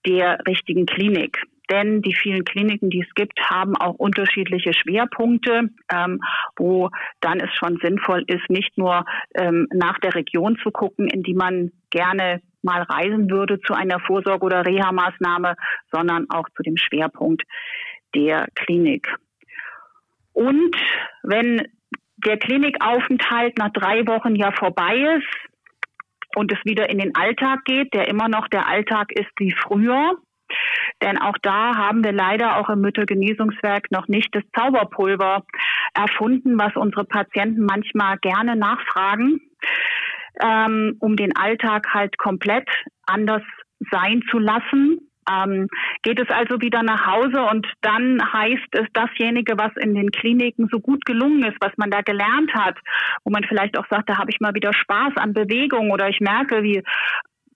der 0.07 0.39
richtigen 0.47 0.87
Klinik 0.87 1.39
denn 1.71 2.03
die 2.03 2.15
vielen 2.15 2.45
Kliniken, 2.45 2.91
die 2.91 3.05
es 3.07 3.15
gibt, 3.15 3.39
haben 3.49 3.77
auch 3.77 3.95
unterschiedliche 3.95 4.75
Schwerpunkte, 4.75 5.71
ähm, 5.93 6.21
wo 6.57 6.91
dann 7.21 7.41
es 7.41 7.51
schon 7.55 7.79
sinnvoll 7.83 8.25
ist, 8.27 8.51
nicht 8.51 8.77
nur 8.77 9.05
ähm, 9.35 9.69
nach 9.73 9.99
der 10.01 10.15
Region 10.15 10.59
zu 10.63 10.71
gucken, 10.71 11.09
in 11.09 11.23
die 11.23 11.35
man 11.35 11.71
gerne 11.91 12.43
mal 12.63 12.83
reisen 12.83 13.31
würde 13.31 13.61
zu 13.61 13.73
einer 13.73 14.01
Vorsorge- 14.01 14.45
oder 14.45 14.67
Reha-Maßnahme, 14.67 15.55
sondern 15.93 16.29
auch 16.29 16.49
zu 16.57 16.63
dem 16.63 16.77
Schwerpunkt 16.77 17.43
der 18.15 18.49
Klinik. 18.55 19.09
Und 20.33 20.77
wenn 21.23 21.67
der 22.25 22.39
Klinikaufenthalt 22.39 23.59
nach 23.59 23.73
drei 23.73 24.07
Wochen 24.07 24.35
ja 24.35 24.53
vorbei 24.53 24.97
ist 25.19 25.51
und 26.37 26.53
es 26.53 26.59
wieder 26.65 26.89
in 26.91 26.99
den 26.99 27.15
Alltag 27.15 27.65
geht, 27.65 27.93
der 27.95 28.09
immer 28.09 28.29
noch 28.29 28.49
der 28.49 28.69
Alltag 28.69 29.13
ist 29.13 29.31
wie 29.39 29.53
früher, 29.53 30.17
denn 31.03 31.19
auch 31.19 31.37
da 31.43 31.77
haben 31.77 32.05
wir 32.05 32.13
leider 32.13 32.57
auch 32.57 32.69
im 32.69 32.81
Müttergenesungswerk 32.81 33.91
noch 33.91 34.09
nicht 34.09 34.35
das 34.35 34.43
Zauberpulver 34.57 35.45
erfunden, 35.95 36.59
was 36.59 36.75
unsere 36.77 37.05
Patienten 37.05 37.65
manchmal 37.65 38.19
gerne 38.19 38.57
nachfragen, 38.57 39.41
ähm, 40.43 40.97
um 41.01 41.17
den 41.17 41.35
Alltag 41.37 41.87
halt 41.93 42.19
komplett 42.19 42.69
anders 43.07 43.43
sein 43.91 44.23
zu 44.31 44.39
lassen. 44.39 45.10
Ähm, 45.31 45.69
geht 46.03 46.19
es 46.19 46.29
also 46.31 46.61
wieder 46.61 46.83
nach 46.83 47.07
Hause 47.07 47.43
und 47.43 47.67
dann 47.83 48.21
heißt 48.33 48.69
es 48.73 48.87
dasjenige, 48.93 49.59
was 49.59 49.73
in 49.77 49.95
den 49.95 50.11
Kliniken 50.11 50.69
so 50.71 50.81
gut 50.81 51.05
gelungen 51.05 51.45
ist, 51.45 51.57
was 51.61 51.73
man 51.77 51.91
da 51.91 52.01
gelernt 52.01 52.53
hat, 52.55 52.79
wo 53.25 53.31
man 53.31 53.45
vielleicht 53.45 53.79
auch 53.79 53.87
sagt, 53.89 54.09
da 54.09 54.19
habe 54.19 54.31
ich 54.31 54.41
mal 54.41 54.55
wieder 54.55 54.73
Spaß 54.73 55.17
an 55.17 55.33
Bewegung 55.33 55.91
oder 55.91 56.09
ich 56.09 56.21
merke, 56.21 56.63
wie 56.63 56.83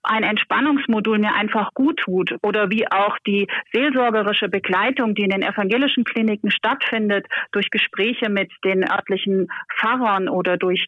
ein 0.07 0.23
Entspannungsmodul 0.23 1.19
mir 1.19 1.33
einfach 1.33 1.73
gut 1.73 1.99
tut 1.99 2.35
oder 2.43 2.69
wie 2.69 2.89
auch 2.91 3.17
die 3.25 3.47
seelsorgerische 3.73 4.49
Begleitung, 4.49 5.15
die 5.15 5.23
in 5.23 5.31
den 5.31 5.41
evangelischen 5.41 6.03
Kliniken 6.03 6.51
stattfindet, 6.51 7.25
durch 7.51 7.69
Gespräche 7.69 8.29
mit 8.29 8.51
den 8.63 8.89
örtlichen 8.89 9.47
Pfarrern 9.77 10.29
oder 10.29 10.57
durch 10.57 10.87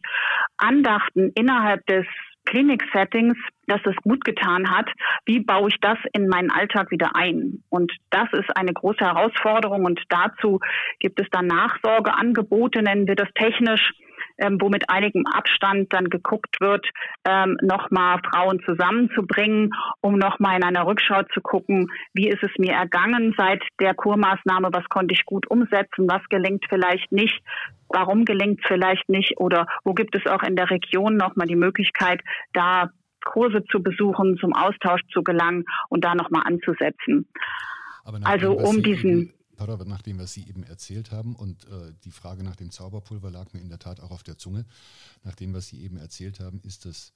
Andachten 0.56 1.32
innerhalb 1.34 1.84
des 1.86 2.06
Klinik-Settings, 2.48 3.36
dass 3.66 3.80
es 3.84 3.96
gut 4.02 4.24
getan 4.24 4.70
hat. 4.70 4.88
Wie 5.26 5.40
baue 5.40 5.68
ich 5.68 5.76
das 5.80 5.98
in 6.12 6.28
meinen 6.28 6.50
Alltag 6.50 6.90
wieder 6.90 7.14
ein? 7.14 7.62
Und 7.68 7.92
das 8.10 8.28
ist 8.32 8.56
eine 8.56 8.72
große 8.72 9.04
Herausforderung. 9.04 9.84
Und 9.84 10.00
dazu 10.08 10.60
gibt 10.98 11.20
es 11.20 11.26
dann 11.30 11.46
Nachsorgeangebote, 11.46 12.82
nennen 12.82 13.06
wir 13.06 13.16
das 13.16 13.28
technisch, 13.34 13.92
ähm, 14.38 14.58
wo 14.60 14.68
mit 14.68 14.88
einigem 14.88 15.26
Abstand 15.26 15.92
dann 15.92 16.08
geguckt 16.08 16.56
wird, 16.60 16.86
ähm, 17.24 17.56
nochmal 17.62 18.20
Frauen 18.30 18.60
zusammenzubringen, 18.64 19.70
um 20.00 20.18
nochmal 20.18 20.56
in 20.56 20.64
einer 20.64 20.86
Rückschau 20.86 21.22
zu 21.34 21.40
gucken, 21.40 21.88
wie 22.14 22.28
ist 22.28 22.42
es 22.42 22.50
mir 22.58 22.72
ergangen 22.72 23.34
seit 23.36 23.62
der 23.80 23.94
Kurmaßnahme, 23.94 24.68
was 24.72 24.88
konnte 24.88 25.14
ich 25.14 25.24
gut 25.24 25.50
umsetzen, 25.50 26.08
was 26.08 26.22
gelingt 26.28 26.64
vielleicht 26.68 27.10
nicht, 27.12 27.40
warum 27.88 28.24
gelingt 28.24 28.60
es 28.62 28.66
vielleicht 28.66 29.08
nicht 29.08 29.38
oder 29.38 29.66
wo 29.84 29.94
gibt 29.94 30.16
es 30.16 30.26
auch 30.26 30.42
in 30.42 30.56
der 30.56 30.70
Region 30.70 31.16
nochmal 31.16 31.46
die 31.46 31.56
Möglichkeit, 31.56 32.20
da 32.52 32.90
Kurse 33.24 33.64
zu 33.70 33.82
besuchen, 33.82 34.38
zum 34.38 34.54
Austausch 34.54 35.02
zu 35.12 35.22
gelangen 35.22 35.64
und 35.88 36.04
da 36.04 36.14
nochmal 36.14 36.42
anzusetzen. 36.46 37.26
also 38.24 38.52
um 38.52 38.82
diesen 38.82 39.34
Pfarrer, 39.58 39.84
nachdem 39.84 40.18
was 40.18 40.32
Sie 40.32 40.48
eben 40.48 40.62
erzählt 40.62 41.10
haben 41.10 41.34
und 41.34 41.64
äh, 41.64 41.92
die 42.04 42.12
Frage 42.12 42.44
nach 42.44 42.56
dem 42.56 42.70
Zauberpulver 42.70 43.30
lag 43.30 43.52
mir 43.52 43.60
in 43.60 43.68
der 43.68 43.78
Tat 43.78 44.00
auch 44.00 44.10
auf 44.10 44.22
der 44.22 44.38
Zunge. 44.38 44.64
Nach 45.24 45.34
dem, 45.34 45.52
was 45.52 45.68
Sie 45.68 45.82
eben 45.82 45.96
erzählt 45.96 46.40
haben, 46.40 46.60
ist 46.62 46.84
das 46.84 47.12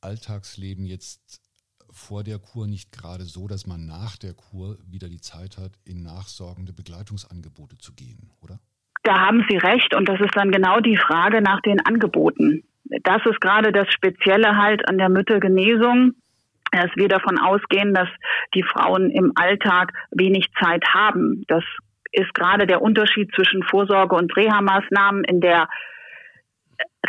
Alltagsleben 0.00 0.86
jetzt 0.86 1.42
vor 1.90 2.22
der 2.22 2.38
Kur 2.38 2.68
nicht 2.68 2.92
gerade 2.92 3.24
so, 3.24 3.48
dass 3.48 3.66
man 3.66 3.84
nach 3.86 4.16
der 4.16 4.34
Kur 4.34 4.78
wieder 4.86 5.08
die 5.08 5.20
Zeit 5.20 5.58
hat, 5.58 5.72
in 5.84 6.02
nachsorgende 6.02 6.72
Begleitungsangebote 6.72 7.78
zu 7.78 7.92
gehen, 7.94 8.30
oder? 8.40 8.60
Da 9.02 9.18
haben 9.18 9.44
Sie 9.48 9.56
recht 9.56 9.94
und 9.94 10.08
das 10.08 10.20
ist 10.20 10.36
dann 10.36 10.52
genau 10.52 10.78
die 10.80 10.96
Frage 10.96 11.42
nach 11.42 11.60
den 11.62 11.80
Angeboten. 11.84 12.62
Das 13.02 13.24
ist 13.26 13.40
gerade 13.40 13.72
das 13.72 13.88
Spezielle 13.92 14.56
halt 14.56 14.88
an 14.88 14.98
der 14.98 15.08
Müttergenesung 15.08 16.12
dass 16.72 16.90
wir 16.94 17.08
davon 17.08 17.38
ausgehen, 17.38 17.94
dass 17.94 18.08
die 18.54 18.62
Frauen 18.62 19.10
im 19.10 19.32
Alltag 19.34 19.92
wenig 20.10 20.46
Zeit 20.60 20.84
haben. 20.92 21.44
Das 21.48 21.64
ist 22.12 22.32
gerade 22.34 22.66
der 22.66 22.82
Unterschied 22.82 23.32
zwischen 23.34 23.62
Vorsorge- 23.62 24.16
und 24.16 24.36
Reha-Maßnahmen 24.36 25.24
in 25.24 25.40
der 25.40 25.68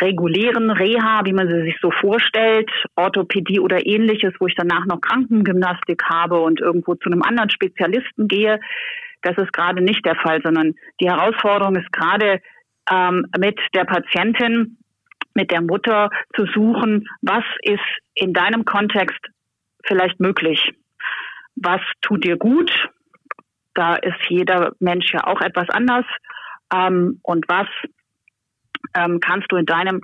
regulären 0.00 0.70
Reha, 0.70 1.22
wie 1.24 1.32
man 1.32 1.48
sie 1.48 1.62
sich 1.62 1.76
so 1.80 1.90
vorstellt, 1.90 2.70
Orthopädie 2.96 3.60
oder 3.60 3.86
ähnliches, 3.86 4.32
wo 4.38 4.46
ich 4.46 4.54
danach 4.56 4.86
noch 4.86 5.00
Krankengymnastik 5.00 6.02
habe 6.04 6.40
und 6.40 6.60
irgendwo 6.60 6.94
zu 6.94 7.10
einem 7.10 7.22
anderen 7.22 7.50
Spezialisten 7.50 8.26
gehe. 8.28 8.58
Das 9.22 9.36
ist 9.36 9.52
gerade 9.52 9.82
nicht 9.82 10.04
der 10.04 10.16
Fall, 10.16 10.40
sondern 10.42 10.74
die 11.00 11.08
Herausforderung 11.08 11.76
ist 11.76 11.92
gerade 11.92 12.40
ähm, 12.90 13.26
mit 13.38 13.60
der 13.74 13.84
Patientin, 13.84 14.78
mit 15.34 15.50
der 15.50 15.62
Mutter 15.62 16.10
zu 16.36 16.46
suchen, 16.46 17.06
was 17.20 17.44
ist 17.62 17.80
in 18.14 18.32
deinem 18.32 18.64
Kontext 18.64 19.20
vielleicht 19.86 20.20
möglich? 20.20 20.72
Was 21.56 21.80
tut 22.00 22.24
dir 22.24 22.36
gut? 22.36 22.70
Da 23.74 23.96
ist 23.96 24.18
jeder 24.28 24.72
Mensch 24.80 25.12
ja 25.12 25.26
auch 25.26 25.40
etwas 25.40 25.68
anders. 25.70 26.04
Ähm, 26.72 27.20
und 27.22 27.46
was 27.48 27.66
ähm, 28.94 29.20
kannst 29.20 29.50
du 29.50 29.56
in 29.56 29.66
deinem 29.66 30.00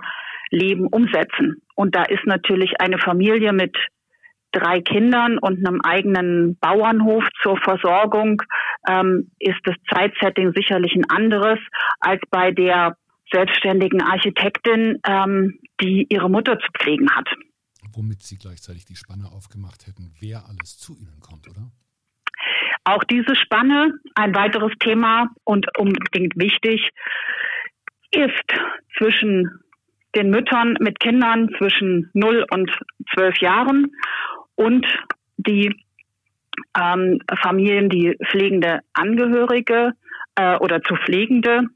Leben 0.51 0.87
umsetzen? 0.87 1.61
Und 1.75 1.95
da 1.95 2.03
ist 2.03 2.25
natürlich 2.25 2.79
eine 2.79 2.97
Familie 2.97 3.53
mit 3.53 3.75
drei 4.51 4.81
Kindern 4.81 5.37
und 5.37 5.65
einem 5.65 5.81
eigenen 5.81 6.57
Bauernhof 6.59 7.23
zur 7.43 7.57
Versorgung, 7.57 8.41
ähm, 8.87 9.31
ist 9.39 9.59
das 9.65 9.75
Zeitsetting 9.93 10.53
sicherlich 10.55 10.95
ein 10.95 11.09
anderes 11.09 11.59
als 11.99 12.21
bei 12.31 12.51
der 12.51 12.97
selbstständigen 13.31 14.01
Architektin, 14.01 14.99
ähm, 15.05 15.59
die 15.81 16.07
ihre 16.09 16.31
Mutter 16.31 16.57
zu 16.57 16.67
pflegen 16.79 17.11
hat 17.11 17.27
womit 17.99 18.23
Sie 18.23 18.37
gleichzeitig 18.37 18.85
die 18.85 18.95
Spanne 18.95 19.25
aufgemacht 19.25 19.85
hätten, 19.85 20.13
wer 20.21 20.45
alles 20.47 20.77
zu 20.77 20.93
Ihnen 20.95 21.19
kommt, 21.19 21.49
oder? 21.49 21.69
Auch 22.85 23.03
diese 23.03 23.35
Spanne, 23.35 23.91
ein 24.15 24.33
weiteres 24.33 24.71
Thema 24.79 25.27
und 25.43 25.67
unbedingt 25.77 26.33
wichtig, 26.37 26.89
ist 28.11 28.47
zwischen 28.97 29.59
den 30.15 30.29
Müttern 30.29 30.77
mit 30.79 30.99
Kindern 30.99 31.49
zwischen 31.57 32.09
0 32.13 32.45
und 32.51 32.71
12 33.13 33.37
Jahren 33.39 33.91
und 34.55 34.87
die 35.37 35.75
ähm, 36.79 37.19
Familien, 37.41 37.89
die 37.89 38.17
pflegende 38.29 38.79
Angehörige 38.93 39.91
äh, 40.35 40.55
oder 40.57 40.81
zu 40.81 40.95
Pflegende 40.95 41.67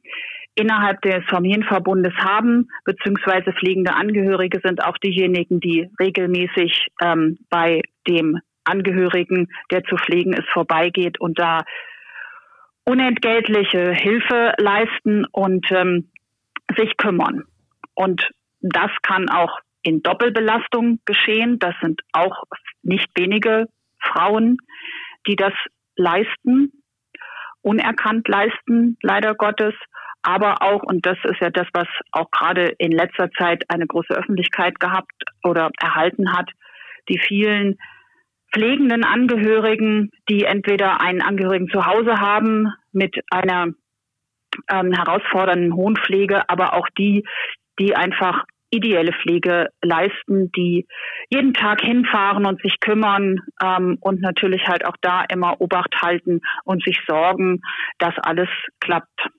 innerhalb 0.56 1.02
des 1.02 1.24
Familienverbundes 1.30 2.14
haben, 2.16 2.70
beziehungsweise 2.86 3.54
pflegende 3.54 3.96
Angehörige 3.96 4.60
sind 4.64 4.84
auch 4.84 4.98
diejenigen, 4.98 5.60
die 5.60 5.90
regelmäßig 6.00 6.88
ähm, 7.02 7.40
bei 7.50 7.82
dem 8.08 8.40
Angehörigen, 8.64 9.50
der 9.72 9.84
zu 9.84 9.98
pflegen 9.98 10.34
ist, 10.34 10.48
vorbeigeht 10.50 11.20
und 11.20 11.40
da 11.40 11.64
unentgeltliche 12.86 13.94
Hilfe 13.94 14.54
leisten 14.58 15.26
und 15.32 15.66
ähm, 15.72 16.10
sich 16.78 16.96
kümmern. 16.98 17.44
Und 17.96 18.30
das 18.62 18.92
kann 19.02 19.30
auch 19.30 19.60
in 19.82 20.02
Doppelbelastung 20.02 21.00
geschehen. 21.06 21.60
Das 21.60 21.76
sind 21.82 22.02
auch 22.14 22.44
nicht 22.82 23.08
wenige 23.16 23.68
Frauen, 24.00 24.58
die 25.28 25.36
das 25.36 25.54
leisten, 25.96 26.72
unerkannt 27.62 28.28
leisten, 28.28 28.98
leider 29.02 29.36
Gottes 29.36 29.74
aber 30.24 30.62
auch, 30.62 30.84
und 30.84 31.06
das 31.06 31.18
ist 31.26 31.40
ja 31.42 31.50
das, 31.50 31.68
was 31.74 31.88
auch 32.12 32.32
gerade 32.32 32.74
in 32.78 32.92
letzter 32.92 33.30
Zeit 33.32 33.64
eine 33.70 33.86
große 33.86 34.14
Öffentlichkeit 34.14 34.80
gehabt 34.80 35.12
oder 35.44 35.70
erhalten 35.80 36.34
hat, 36.34 36.50
die 37.10 37.20
vielen 37.20 37.78
pflegenden 38.54 39.04
Angehörigen, 39.04 40.12
die 40.30 40.46
entweder 40.46 41.02
einen 41.02 41.22
Angehörigen 41.22 41.70
zu 41.70 41.86
Hause 41.86 42.20
haben 42.20 42.72
mit 42.92 43.16
einer 43.32 43.74
ähm, 44.72 44.94
herausfordernden 44.94 45.76
hohen 45.76 45.98
Pflege, 45.98 46.48
aber 46.50 46.74
auch 46.74 46.88
die, 46.98 47.26
die 47.80 47.96
einfach 47.96 48.46
ideelle 48.70 49.12
Pflege 49.14 49.68
leisten, 49.82 50.52
die 50.56 50.88
jeden 51.30 51.54
Tag 51.54 51.82
hinfahren 51.82 52.46
und 52.46 52.62
sich 52.62 52.80
kümmern 52.80 53.40
ähm, 53.62 53.98
und 54.02 54.22
natürlich 54.22 54.68
halt 54.68 54.86
auch 54.86 54.98
da 55.02 55.24
immer 55.32 55.62
Obacht 55.62 56.02
halten 56.02 56.42
und 56.64 56.84
sich 56.84 57.00
sorgen, 57.08 57.62
dass 58.00 58.14
alles 58.18 58.50
klappt 58.80 59.30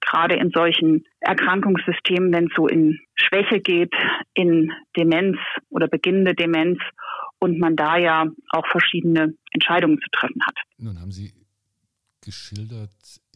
gerade 0.00 0.36
in 0.36 0.50
solchen 0.50 1.04
Erkrankungssystemen, 1.20 2.32
wenn 2.32 2.46
es 2.46 2.52
so 2.56 2.66
in 2.66 2.98
Schwäche 3.14 3.60
geht, 3.60 3.92
in 4.34 4.72
Demenz 4.96 5.36
oder 5.68 5.88
beginnende 5.88 6.34
Demenz 6.34 6.78
und 7.38 7.58
man 7.58 7.76
da 7.76 7.96
ja 7.96 8.26
auch 8.50 8.66
verschiedene 8.66 9.34
Entscheidungen 9.52 9.98
zu 9.98 10.08
treffen 10.12 10.40
hat. 10.46 10.56
Nun 10.78 11.00
haben 11.00 11.12
Sie 11.12 11.32
geschildert, 12.20 12.90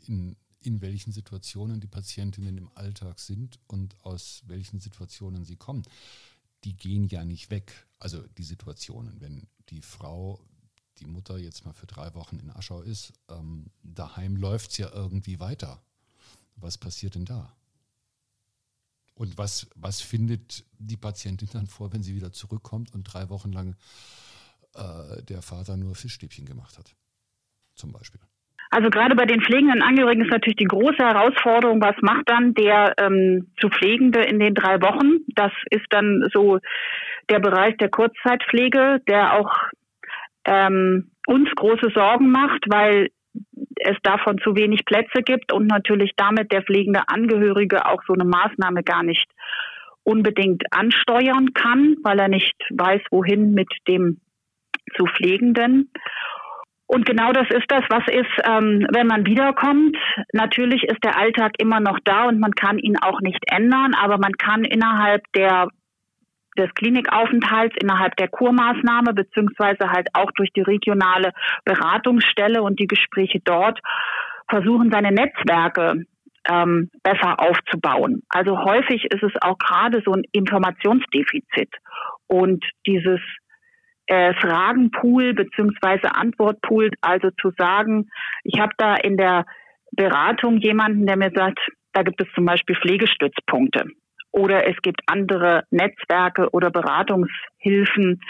in, 0.06 0.36
in 0.60 0.80
welchen 0.82 1.12
Situationen 1.12 1.80
die 1.80 1.86
Patientinnen 1.86 2.58
im 2.58 2.70
Alltag 2.74 3.18
sind 3.18 3.58
und 3.66 3.96
aus 4.02 4.42
welchen 4.46 4.80
Situationen 4.80 5.44
sie 5.44 5.56
kommen. 5.56 5.82
Die 6.64 6.76
gehen 6.76 7.06
ja 7.08 7.24
nicht 7.24 7.50
weg. 7.50 7.86
Also 7.98 8.22
die 8.38 8.42
Situationen, 8.42 9.20
wenn 9.20 9.46
die 9.70 9.82
Frau 9.82 10.40
die 10.98 11.06
Mutter 11.06 11.38
jetzt 11.38 11.64
mal 11.64 11.72
für 11.72 11.86
drei 11.86 12.14
Wochen 12.14 12.38
in 12.38 12.50
Aschau 12.50 12.80
ist, 12.82 13.12
ähm, 13.28 13.66
daheim 13.82 14.36
läuft 14.36 14.70
es 14.72 14.78
ja 14.78 14.90
irgendwie 14.94 15.40
weiter. 15.40 15.82
Was 16.56 16.78
passiert 16.78 17.14
denn 17.14 17.24
da? 17.24 17.54
Und 19.14 19.38
was, 19.38 19.70
was 19.76 20.00
findet 20.00 20.64
die 20.78 20.96
Patientin 20.96 21.48
dann 21.52 21.66
vor, 21.66 21.92
wenn 21.92 22.02
sie 22.02 22.16
wieder 22.16 22.32
zurückkommt 22.32 22.92
und 22.92 23.04
drei 23.04 23.30
Wochen 23.30 23.52
lang 23.52 23.76
äh, 24.74 25.22
der 25.22 25.40
Vater 25.42 25.76
nur 25.76 25.94
Fischstäbchen 25.94 26.46
gemacht 26.46 26.78
hat? 26.78 26.94
Zum 27.74 27.92
Beispiel. 27.92 28.20
Also 28.70 28.90
gerade 28.90 29.14
bei 29.14 29.24
den 29.24 29.40
pflegenden 29.40 29.82
Angehörigen 29.82 30.22
ist 30.22 30.32
natürlich 30.32 30.56
die 30.56 30.64
große 30.64 30.98
Herausforderung, 30.98 31.80
was 31.80 31.94
macht 32.02 32.28
dann 32.28 32.54
der 32.54 32.94
ähm, 32.98 33.52
zu 33.60 33.68
Pflegende 33.68 34.22
in 34.22 34.40
den 34.40 34.54
drei 34.54 34.80
Wochen? 34.82 35.18
Das 35.28 35.52
ist 35.70 35.86
dann 35.90 36.28
so 36.32 36.58
der 37.30 37.38
Bereich 37.38 37.76
der 37.76 37.88
Kurzzeitpflege, 37.88 39.00
der 39.06 39.34
auch 39.34 39.52
ähm, 40.44 41.12
uns 41.26 41.48
große 41.54 41.90
Sorgen 41.94 42.32
macht, 42.32 42.64
weil 42.68 43.10
es 43.84 43.96
davon 44.02 44.38
zu 44.38 44.56
wenig 44.56 44.84
Plätze 44.84 45.22
gibt 45.24 45.52
und 45.52 45.66
natürlich 45.66 46.12
damit 46.16 46.52
der 46.52 46.62
pflegende 46.62 47.08
Angehörige 47.08 47.86
auch 47.86 48.02
so 48.06 48.14
eine 48.14 48.24
Maßnahme 48.24 48.82
gar 48.82 49.02
nicht 49.02 49.26
unbedingt 50.02 50.64
ansteuern 50.70 51.54
kann, 51.54 51.96
weil 52.02 52.18
er 52.18 52.28
nicht 52.28 52.54
weiß, 52.70 53.00
wohin 53.10 53.54
mit 53.54 53.68
dem 53.88 54.20
zu 54.96 55.06
Pflegenden. 55.06 55.90
Und 56.86 57.06
genau 57.06 57.32
das 57.32 57.48
ist 57.48 57.64
das, 57.68 57.82
was 57.88 58.06
ist, 58.08 58.30
ähm, 58.44 58.86
wenn 58.92 59.06
man 59.06 59.26
wiederkommt. 59.26 59.96
Natürlich 60.32 60.84
ist 60.84 61.02
der 61.02 61.18
Alltag 61.18 61.52
immer 61.58 61.80
noch 61.80 61.98
da 62.04 62.24
und 62.24 62.38
man 62.38 62.52
kann 62.52 62.78
ihn 62.78 62.98
auch 62.98 63.20
nicht 63.20 63.42
ändern, 63.46 63.94
aber 63.94 64.18
man 64.18 64.32
kann 64.32 64.64
innerhalb 64.64 65.22
der 65.32 65.68
des 66.58 66.72
Klinikaufenthalts 66.74 67.76
innerhalb 67.80 68.16
der 68.16 68.28
Kurmaßnahme 68.28 69.12
beziehungsweise 69.14 69.90
halt 69.90 70.08
auch 70.12 70.30
durch 70.32 70.50
die 70.52 70.62
regionale 70.62 71.32
Beratungsstelle 71.64 72.62
und 72.62 72.78
die 72.80 72.86
Gespräche 72.86 73.40
dort 73.44 73.80
versuchen, 74.48 74.90
seine 74.90 75.12
Netzwerke 75.12 76.04
ähm, 76.48 76.90
besser 77.02 77.40
aufzubauen. 77.40 78.22
Also 78.28 78.58
häufig 78.58 79.04
ist 79.04 79.22
es 79.22 79.32
auch 79.40 79.58
gerade 79.58 80.02
so 80.04 80.12
ein 80.12 80.24
Informationsdefizit 80.32 81.70
und 82.26 82.64
dieses 82.86 83.20
äh, 84.06 84.34
Fragenpool 84.34 85.32
beziehungsweise 85.34 86.14
Antwortpool, 86.14 86.90
also 87.00 87.30
zu 87.40 87.50
sagen, 87.56 88.08
ich 88.42 88.60
habe 88.60 88.72
da 88.76 88.94
in 88.96 89.16
der 89.16 89.46
Beratung 89.92 90.58
jemanden, 90.58 91.06
der 91.06 91.16
mir 91.16 91.30
sagt, 91.34 91.60
da 91.92 92.02
gibt 92.02 92.20
es 92.20 92.28
zum 92.34 92.44
Beispiel 92.44 92.76
Pflegestützpunkte 92.76 93.86
oder 94.34 94.66
es 94.68 94.76
gibt 94.82 95.00
andere 95.06 95.62
Netzwerke 95.70 96.50
oder 96.50 96.70
Beratungshilfen, 96.70 98.20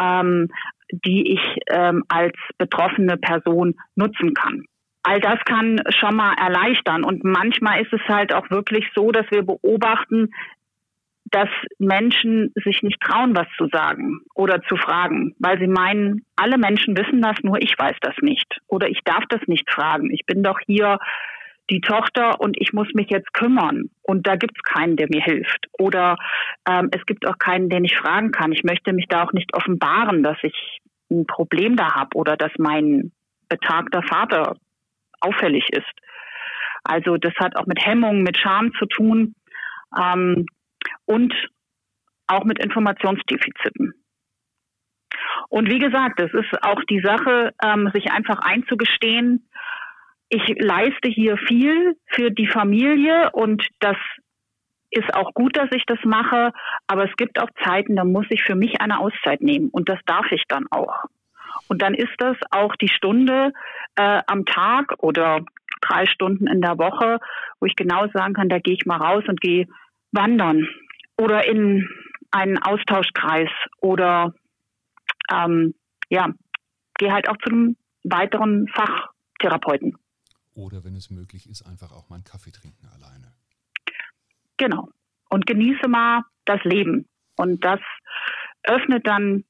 ähm, 0.00 0.48
die 0.90 1.34
ich 1.34 1.58
ähm, 1.68 2.02
als 2.08 2.34
betroffene 2.56 3.18
Person 3.18 3.74
nutzen 3.94 4.32
kann. 4.32 4.64
All 5.02 5.20
das 5.20 5.38
kann 5.44 5.80
schon 5.90 6.16
mal 6.16 6.34
erleichtern 6.34 7.04
und 7.04 7.24
manchmal 7.24 7.82
ist 7.82 7.92
es 7.92 8.00
halt 8.08 8.34
auch 8.34 8.50
wirklich 8.50 8.86
so, 8.94 9.12
dass 9.12 9.30
wir 9.30 9.42
beobachten, 9.42 10.30
dass 11.26 11.48
Menschen 11.78 12.52
sich 12.64 12.82
nicht 12.82 13.00
trauen, 13.00 13.36
was 13.36 13.46
zu 13.56 13.68
sagen 13.70 14.20
oder 14.34 14.62
zu 14.62 14.76
fragen, 14.76 15.34
weil 15.38 15.58
sie 15.58 15.68
meinen, 15.68 16.24
alle 16.36 16.58
Menschen 16.58 16.96
wissen 16.96 17.20
das, 17.20 17.36
nur 17.42 17.62
ich 17.62 17.74
weiß 17.78 17.96
das 18.00 18.16
nicht 18.22 18.60
oder 18.66 18.88
ich 18.88 19.00
darf 19.04 19.24
das 19.28 19.40
nicht 19.46 19.70
fragen. 19.70 20.10
Ich 20.10 20.24
bin 20.26 20.42
doch 20.42 20.58
hier 20.66 20.98
die 21.70 21.80
Tochter 21.80 22.40
und 22.40 22.56
ich 22.60 22.72
muss 22.72 22.88
mich 22.94 23.08
jetzt 23.10 23.32
kümmern 23.32 23.90
und 24.02 24.26
da 24.26 24.36
gibt 24.36 24.56
es 24.56 24.62
keinen, 24.62 24.96
der 24.96 25.06
mir 25.08 25.22
hilft. 25.22 25.68
Oder 25.78 26.16
ähm, 26.68 26.90
es 26.92 27.04
gibt 27.06 27.26
auch 27.26 27.38
keinen, 27.38 27.68
den 27.68 27.84
ich 27.84 27.96
fragen 27.96 28.32
kann. 28.32 28.52
Ich 28.52 28.64
möchte 28.64 28.92
mich 28.92 29.06
da 29.08 29.24
auch 29.24 29.32
nicht 29.32 29.54
offenbaren, 29.54 30.22
dass 30.22 30.36
ich 30.42 30.80
ein 31.10 31.26
Problem 31.26 31.76
da 31.76 31.94
habe 31.94 32.16
oder 32.16 32.36
dass 32.36 32.52
mein 32.58 33.12
betagter 33.48 34.02
Vater 34.02 34.56
auffällig 35.20 35.68
ist. 35.70 35.86
Also 36.82 37.16
das 37.16 37.34
hat 37.36 37.56
auch 37.56 37.66
mit 37.66 37.84
Hemmung, 37.84 38.22
mit 38.22 38.38
Scham 38.38 38.72
zu 38.78 38.86
tun 38.86 39.34
ähm, 39.96 40.46
und 41.04 41.34
auch 42.26 42.44
mit 42.44 42.58
Informationsdefiziten. 42.58 43.94
Und 45.48 45.68
wie 45.68 45.78
gesagt, 45.78 46.20
es 46.20 46.32
ist 46.32 46.62
auch 46.62 46.82
die 46.88 47.00
Sache, 47.00 47.52
ähm, 47.62 47.90
sich 47.92 48.12
einfach 48.12 48.38
einzugestehen, 48.38 49.48
ich 50.30 50.42
leiste 50.58 51.08
hier 51.08 51.36
viel 51.36 51.96
für 52.06 52.30
die 52.30 52.46
Familie 52.46 53.30
und 53.32 53.66
das 53.80 53.96
ist 54.90 55.12
auch 55.14 55.34
gut, 55.34 55.56
dass 55.56 55.68
ich 55.72 55.84
das 55.86 55.98
mache, 56.04 56.52
aber 56.86 57.04
es 57.08 57.16
gibt 57.16 57.40
auch 57.40 57.48
Zeiten, 57.64 57.96
da 57.96 58.04
muss 58.04 58.26
ich 58.30 58.42
für 58.42 58.54
mich 58.54 58.80
eine 58.80 59.00
Auszeit 59.00 59.40
nehmen 59.40 59.68
und 59.70 59.88
das 59.88 59.98
darf 60.06 60.26
ich 60.30 60.44
dann 60.48 60.66
auch. 60.70 61.04
Und 61.68 61.82
dann 61.82 61.94
ist 61.94 62.14
das 62.18 62.36
auch 62.50 62.74
die 62.76 62.88
Stunde 62.88 63.52
äh, 63.96 64.22
am 64.26 64.44
Tag 64.46 64.94
oder 64.98 65.40
drei 65.80 66.06
Stunden 66.06 66.46
in 66.46 66.60
der 66.60 66.78
Woche, 66.78 67.18
wo 67.58 67.66
ich 67.66 67.76
genau 67.76 68.06
sagen 68.08 68.34
kann, 68.34 68.48
da 68.48 68.58
gehe 68.58 68.74
ich 68.74 68.86
mal 68.86 68.98
raus 68.98 69.24
und 69.26 69.40
gehe 69.40 69.66
wandern 70.12 70.68
oder 71.16 71.46
in 71.46 71.88
einen 72.30 72.58
Austauschkreis 72.58 73.50
oder 73.80 74.34
ähm, 75.32 75.74
ja, 76.08 76.28
gehe 76.98 77.12
halt 77.12 77.28
auch 77.28 77.36
zu 77.38 77.50
einem 77.50 77.76
weiteren 78.04 78.68
Fachtherapeuten. 78.68 79.96
Oder 80.60 80.84
wenn 80.84 80.94
es 80.94 81.10
möglich 81.10 81.48
ist, 81.48 81.62
einfach 81.62 81.90
auch 81.90 82.10
mal 82.10 82.16
einen 82.16 82.24
Kaffee 82.24 82.52
trinken 82.52 82.86
alleine. 82.94 83.32
Genau. 84.58 84.90
Und 85.30 85.46
genieße 85.46 85.88
mal 85.88 86.22
das 86.44 86.62
Leben. 86.64 87.08
Und 87.36 87.64
das 87.64 87.80
öffnet 88.64 89.06
dann 89.06 89.44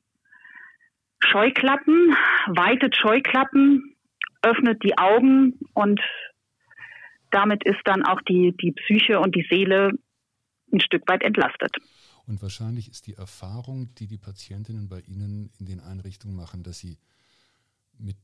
Scheuklappen, 1.20 2.16
weitet 2.46 2.96
Scheuklappen, 2.96 3.96
öffnet 4.42 4.82
die 4.84 4.96
Augen 4.96 5.58
und 5.74 6.00
damit 7.30 7.64
ist 7.64 7.80
dann 7.84 8.04
auch 8.04 8.20
die, 8.22 8.56
die 8.56 8.72
Psyche 8.72 9.18
und 9.18 9.34
die 9.34 9.46
Seele 9.50 9.92
ein 10.72 10.80
Stück 10.80 11.08
weit 11.08 11.22
entlastet. 11.22 11.76
Und 12.26 12.40
wahrscheinlich 12.40 12.88
ist 12.88 13.08
die 13.08 13.14
Erfahrung, 13.14 13.92
die 13.96 14.06
die 14.06 14.18
Patientinnen 14.18 14.88
bei 14.88 15.00
Ihnen 15.00 15.50
in 15.58 15.66
den 15.66 15.80
Einrichtungen 15.80 16.36
machen, 16.36 16.62
dass 16.62 16.78
sie 16.78 16.98
mit 17.98 18.16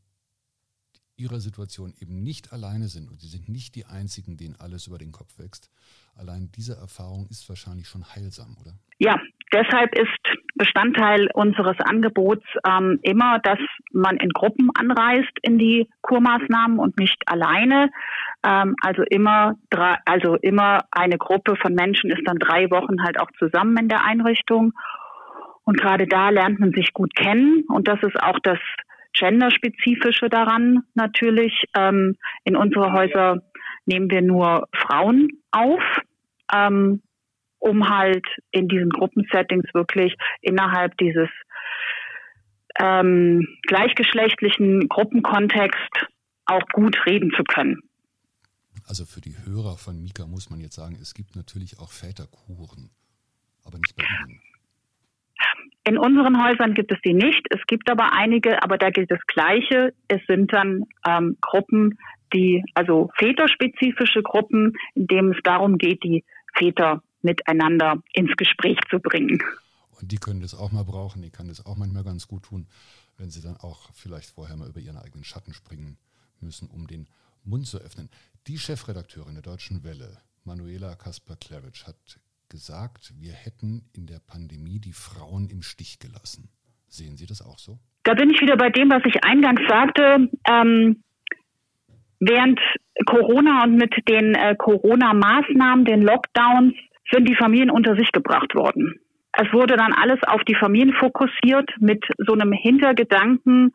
ihrer 1.16 1.40
Situation 1.40 1.92
eben 2.00 2.22
nicht 2.22 2.52
alleine 2.52 2.88
sind 2.88 3.10
und 3.10 3.20
sie 3.20 3.28
sind 3.28 3.48
nicht 3.48 3.74
die 3.74 3.86
Einzigen, 3.86 4.36
denen 4.36 4.56
alles 4.58 4.86
über 4.86 4.98
den 4.98 5.12
Kopf 5.12 5.38
wächst. 5.38 5.70
Allein 6.16 6.50
diese 6.54 6.74
Erfahrung 6.74 7.26
ist 7.30 7.48
wahrscheinlich 7.48 7.88
schon 7.88 8.04
heilsam, 8.14 8.56
oder? 8.60 8.72
Ja, 8.98 9.20
deshalb 9.52 9.94
ist 9.98 10.08
Bestandteil 10.54 11.28
unseres 11.34 11.76
Angebots 11.80 12.44
ähm, 12.66 12.98
immer, 13.02 13.38
dass 13.40 13.58
man 13.92 14.16
in 14.16 14.30
Gruppen 14.30 14.70
anreist 14.74 15.32
in 15.42 15.58
die 15.58 15.88
Kurmaßnahmen 16.00 16.78
und 16.78 16.98
nicht 16.98 17.22
alleine. 17.26 17.90
Ähm, 18.42 18.74
also 18.80 19.02
immer 19.02 19.56
drei, 19.70 19.96
also 20.06 20.36
immer 20.36 20.80
eine 20.90 21.18
Gruppe 21.18 21.56
von 21.60 21.74
Menschen 21.74 22.10
ist 22.10 22.22
dann 22.24 22.38
drei 22.38 22.70
Wochen 22.70 23.02
halt 23.02 23.20
auch 23.20 23.30
zusammen 23.38 23.76
in 23.76 23.88
der 23.88 24.04
Einrichtung. 24.04 24.72
Und 25.64 25.78
gerade 25.78 26.06
da 26.06 26.30
lernt 26.30 26.60
man 26.60 26.72
sich 26.72 26.92
gut 26.94 27.14
kennen. 27.14 27.64
Und 27.68 27.88
das 27.88 28.02
ist 28.02 28.22
auch 28.22 28.38
das 28.42 28.58
Genderspezifische 29.18 30.28
daran 30.28 30.82
natürlich. 30.94 31.64
Ähm, 31.74 32.16
in 32.44 32.56
unsere 32.56 32.92
Häuser 32.92 33.38
nehmen 33.86 34.10
wir 34.10 34.22
nur 34.22 34.68
Frauen 34.74 35.28
auf, 35.50 35.82
ähm, 36.52 37.02
um 37.58 37.88
halt 37.88 38.26
in 38.50 38.68
diesen 38.68 38.90
Gruppensettings 38.90 39.72
wirklich 39.74 40.14
innerhalb 40.42 40.96
dieses 40.98 41.28
ähm, 42.78 43.46
gleichgeschlechtlichen 43.62 44.88
Gruppenkontext 44.88 46.06
auch 46.44 46.66
gut 46.72 47.06
reden 47.06 47.32
zu 47.36 47.42
können. 47.44 47.80
Also 48.86 49.04
für 49.04 49.20
die 49.20 49.34
Hörer 49.44 49.76
von 49.76 50.00
Mika 50.00 50.26
muss 50.26 50.50
man 50.50 50.60
jetzt 50.60 50.76
sagen, 50.76 50.96
es 51.00 51.14
gibt 51.14 51.34
natürlich 51.34 51.78
auch 51.80 51.90
Väterkuren, 51.90 52.90
aber 53.64 53.78
nicht 53.78 53.96
bei 53.96 54.04
Ihnen. 54.04 54.40
In 55.86 55.98
unseren 55.98 56.42
Häusern 56.42 56.74
gibt 56.74 56.90
es 56.90 56.98
die 57.04 57.14
nicht. 57.14 57.46
Es 57.50 57.60
gibt 57.68 57.88
aber 57.88 58.12
einige, 58.12 58.60
aber 58.60 58.76
da 58.76 58.90
gilt 58.90 59.08
das 59.08 59.24
Gleiche. 59.28 59.94
Es 60.08 60.20
sind 60.26 60.52
dann 60.52 60.82
ähm, 61.06 61.36
Gruppen, 61.40 61.96
die, 62.34 62.64
also 62.74 63.08
väterspezifische 63.16 64.24
Gruppen, 64.24 64.72
in 64.94 65.06
denen 65.06 65.32
es 65.32 65.38
darum 65.44 65.78
geht, 65.78 66.02
die 66.02 66.24
Väter 66.54 67.04
miteinander 67.22 68.02
ins 68.12 68.36
Gespräch 68.36 68.78
zu 68.90 68.98
bringen. 68.98 69.40
Und 70.00 70.10
die 70.10 70.18
können 70.18 70.40
das 70.40 70.54
auch 70.54 70.72
mal 70.72 70.84
brauchen, 70.84 71.22
die 71.22 71.30
kann 71.30 71.46
das 71.46 71.64
auch 71.64 71.76
manchmal 71.76 72.02
ganz 72.02 72.26
gut 72.26 72.42
tun, 72.42 72.66
wenn 73.16 73.30
sie 73.30 73.40
dann 73.40 73.56
auch 73.56 73.88
vielleicht 73.94 74.30
vorher 74.30 74.56
mal 74.56 74.68
über 74.68 74.80
ihren 74.80 74.96
eigenen 74.96 75.22
Schatten 75.22 75.54
springen 75.54 75.98
müssen, 76.40 76.68
um 76.68 76.88
den 76.88 77.06
Mund 77.44 77.64
zu 77.64 77.78
öffnen. 77.78 78.10
Die 78.48 78.58
Chefredakteurin 78.58 79.34
der 79.34 79.42
Deutschen 79.42 79.84
Welle, 79.84 80.18
Manuela 80.42 80.96
Kasper-Klevitsch, 80.96 81.86
hat 81.86 82.18
gesagt, 82.48 83.12
wir 83.18 83.32
hätten 83.32 83.88
in 83.94 84.06
der 84.06 84.20
Pandemie 84.26 84.78
die 84.78 84.92
Frauen 84.92 85.48
im 85.48 85.62
Stich 85.62 85.98
gelassen. 85.98 86.48
Sehen 86.88 87.16
Sie 87.16 87.26
das 87.26 87.42
auch 87.42 87.58
so? 87.58 87.78
Da 88.04 88.14
bin 88.14 88.30
ich 88.30 88.40
wieder 88.40 88.56
bei 88.56 88.70
dem, 88.70 88.90
was 88.90 89.02
ich 89.04 89.24
eingangs 89.24 89.62
sagte. 89.68 90.28
Ähm, 90.48 91.02
während 92.20 92.60
Corona 93.04 93.64
und 93.64 93.76
mit 93.76 93.94
den 94.08 94.34
äh, 94.34 94.54
Corona-Maßnahmen, 94.56 95.84
den 95.84 96.02
Lockdowns, 96.02 96.74
sind 97.10 97.28
die 97.28 97.36
Familien 97.36 97.70
unter 97.70 97.96
sich 97.96 98.10
gebracht 98.12 98.54
worden. 98.54 99.00
Es 99.32 99.52
wurde 99.52 99.76
dann 99.76 99.92
alles 99.92 100.20
auf 100.26 100.42
die 100.44 100.54
Familien 100.54 100.94
fokussiert 100.94 101.70
mit 101.78 102.04
so 102.18 102.32
einem 102.32 102.52
Hintergedanken, 102.52 103.74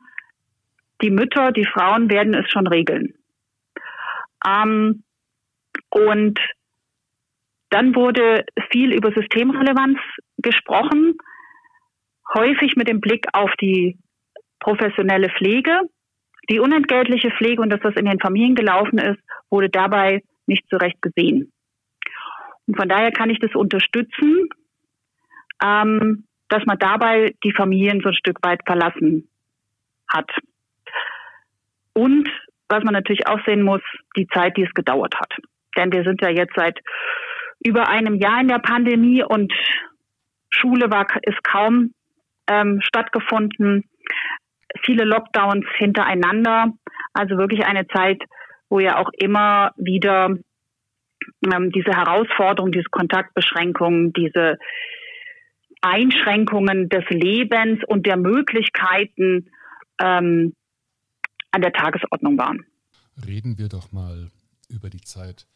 die 1.01 1.11
Mütter, 1.11 1.51
die 1.51 1.65
Frauen 1.65 2.09
werden 2.09 2.33
es 2.33 2.49
schon 2.49 2.67
regeln. 2.67 3.13
Ähm, 4.45 5.03
und 5.89 6.39
dann 7.71 7.95
wurde 7.95 8.45
viel 8.69 8.93
über 8.93 9.11
Systemrelevanz 9.13 9.97
gesprochen, 10.37 11.17
häufig 12.33 12.75
mit 12.75 12.87
dem 12.87 12.99
Blick 12.99 13.25
auf 13.33 13.49
die 13.59 13.97
professionelle 14.59 15.29
Pflege. 15.29 15.79
Die 16.49 16.59
unentgeltliche 16.59 17.31
Pflege 17.31 17.61
und 17.61 17.69
dass 17.69 17.79
das 17.81 17.95
in 17.95 18.05
den 18.05 18.19
Familien 18.19 18.55
gelaufen 18.55 18.99
ist, 18.99 19.19
wurde 19.49 19.69
dabei 19.69 20.21
nicht 20.47 20.65
so 20.69 20.77
recht 20.77 21.01
gesehen. 21.01 21.51
Und 22.67 22.77
von 22.77 22.89
daher 22.89 23.11
kann 23.11 23.29
ich 23.29 23.39
das 23.39 23.55
unterstützen, 23.55 24.49
ähm, 25.63 26.25
dass 26.49 26.65
man 26.65 26.77
dabei 26.77 27.33
die 27.43 27.53
Familien 27.53 28.01
so 28.01 28.09
ein 28.09 28.15
Stück 28.15 28.39
weit 28.43 28.59
verlassen 28.65 29.29
hat. 30.09 30.29
Und 31.93 32.29
was 32.67 32.83
man 32.83 32.93
natürlich 32.93 33.27
auch 33.27 33.39
sehen 33.45 33.61
muss, 33.61 33.81
die 34.17 34.27
Zeit, 34.27 34.57
die 34.57 34.63
es 34.63 34.73
gedauert 34.73 35.15
hat. 35.15 35.33
Denn 35.77 35.91
wir 35.93 36.03
sind 36.03 36.21
ja 36.21 36.29
jetzt 36.29 36.53
seit 36.55 36.79
über 37.63 37.87
einem 37.87 38.15
Jahr 38.15 38.41
in 38.41 38.47
der 38.47 38.59
Pandemie 38.59 39.23
und 39.23 39.53
Schule 40.49 40.89
war, 40.91 41.05
ist 41.23 41.43
kaum 41.43 41.93
ähm, 42.47 42.81
stattgefunden. 42.81 43.85
Viele 44.83 45.05
Lockdowns 45.05 45.65
hintereinander. 45.77 46.73
Also 47.13 47.37
wirklich 47.37 47.65
eine 47.65 47.87
Zeit, 47.87 48.21
wo 48.69 48.79
ja 48.79 48.97
auch 48.97 49.09
immer 49.17 49.71
wieder 49.77 50.37
ähm, 51.53 51.71
diese 51.71 51.91
Herausforderungen, 51.91 52.71
diese 52.71 52.89
Kontaktbeschränkungen, 52.89 54.13
diese 54.13 54.57
Einschränkungen 55.81 56.89
des 56.89 57.03
Lebens 57.09 57.79
und 57.87 58.05
der 58.05 58.17
Möglichkeiten 58.17 59.49
ähm, 59.99 60.53
an 61.51 61.61
der 61.61 61.73
Tagesordnung 61.73 62.37
waren. 62.37 62.65
Reden 63.25 63.57
wir 63.57 63.67
doch 63.67 63.91
mal 63.91 64.29
über 64.69 64.89
die 64.89 65.01
Zeit 65.01 65.47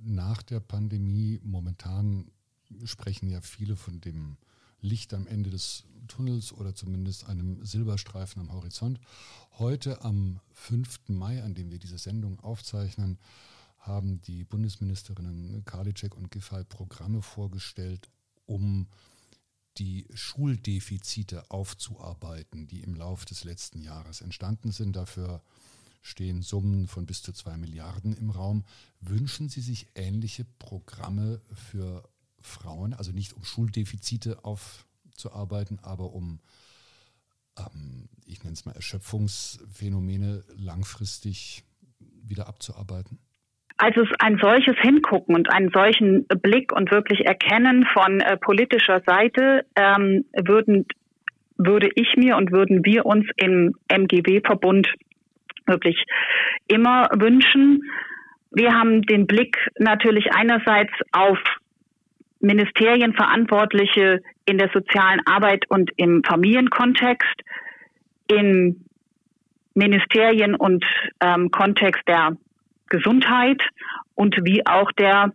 nach 0.00 0.42
der 0.42 0.60
Pandemie. 0.60 1.40
Momentan 1.42 2.30
sprechen 2.84 3.28
ja 3.28 3.40
viele 3.40 3.76
von 3.76 4.00
dem 4.00 4.36
Licht 4.80 5.14
am 5.14 5.26
Ende 5.26 5.50
des 5.50 5.84
Tunnels 6.08 6.52
oder 6.52 6.74
zumindest 6.74 7.28
einem 7.28 7.64
Silberstreifen 7.64 8.40
am 8.40 8.52
Horizont. 8.52 9.00
Heute 9.58 10.02
am 10.04 10.40
5. 10.52 11.08
Mai, 11.08 11.42
an 11.42 11.54
dem 11.54 11.70
wir 11.70 11.78
diese 11.78 11.98
Sendung 11.98 12.40
aufzeichnen, 12.40 13.18
haben 13.78 14.20
die 14.22 14.44
Bundesministerinnen 14.44 15.64
Karliczek 15.64 16.16
und 16.16 16.30
Giffey 16.30 16.64
Programme 16.64 17.22
vorgestellt, 17.22 18.10
um 18.46 18.88
die 19.78 20.06
Schuldefizite 20.14 21.50
aufzuarbeiten, 21.50 22.66
die 22.66 22.82
im 22.82 22.94
Laufe 22.94 23.26
des 23.26 23.44
letzten 23.44 23.80
Jahres 23.80 24.20
entstanden 24.20 24.72
sind. 24.72 24.96
Dafür 24.96 25.42
stehen 26.06 26.42
Summen 26.42 26.86
von 26.86 27.04
bis 27.04 27.22
zu 27.22 27.32
zwei 27.32 27.56
Milliarden 27.56 28.16
im 28.16 28.30
Raum. 28.30 28.64
Wünschen 29.00 29.48
Sie 29.48 29.60
sich 29.60 29.88
ähnliche 29.94 30.46
Programme 30.58 31.40
für 31.52 32.08
Frauen, 32.40 32.94
also 32.94 33.12
nicht 33.12 33.34
um 33.34 33.44
Schuldefizite 33.44 34.44
aufzuarbeiten, 34.44 35.80
aber 35.82 36.12
um, 36.12 36.40
ähm, 37.58 38.08
ich 38.24 38.42
nenne 38.44 38.54
es 38.54 38.64
mal, 38.64 38.72
Erschöpfungsphänomene 38.72 40.44
langfristig 40.56 41.64
wieder 41.98 42.46
abzuarbeiten? 42.46 43.18
Also 43.78 44.06
ein 44.20 44.38
solches 44.40 44.76
Hingucken 44.80 45.34
und 45.34 45.52
einen 45.52 45.70
solchen 45.70 46.26
Blick 46.28 46.72
und 46.72 46.90
wirklich 46.92 47.26
Erkennen 47.26 47.84
von 47.92 48.20
äh, 48.20 48.36
politischer 48.38 49.02
Seite 49.04 49.66
ähm, 49.74 50.24
würden, 50.32 50.86
würde 51.58 51.90
ich 51.94 52.16
mir 52.16 52.36
und 52.36 52.52
würden 52.52 52.84
wir 52.84 53.04
uns 53.04 53.26
im 53.36 53.74
MGW-Verbund 53.88 54.88
wirklich 55.66 56.04
immer 56.68 57.08
wünschen. 57.12 57.82
Wir 58.50 58.72
haben 58.72 59.02
den 59.02 59.26
Blick 59.26 59.56
natürlich 59.78 60.32
einerseits 60.32 60.92
auf 61.12 61.38
Ministerienverantwortliche 62.40 64.22
in 64.44 64.58
der 64.58 64.70
sozialen 64.72 65.20
Arbeit 65.26 65.64
und 65.68 65.90
im 65.96 66.22
Familienkontext, 66.24 67.34
in 68.28 68.84
Ministerien 69.74 70.54
und 70.54 70.84
ähm, 71.20 71.50
Kontext 71.50 72.02
der 72.06 72.36
Gesundheit 72.88 73.62
und 74.14 74.36
wie 74.44 74.66
auch 74.66 74.90
der 74.92 75.32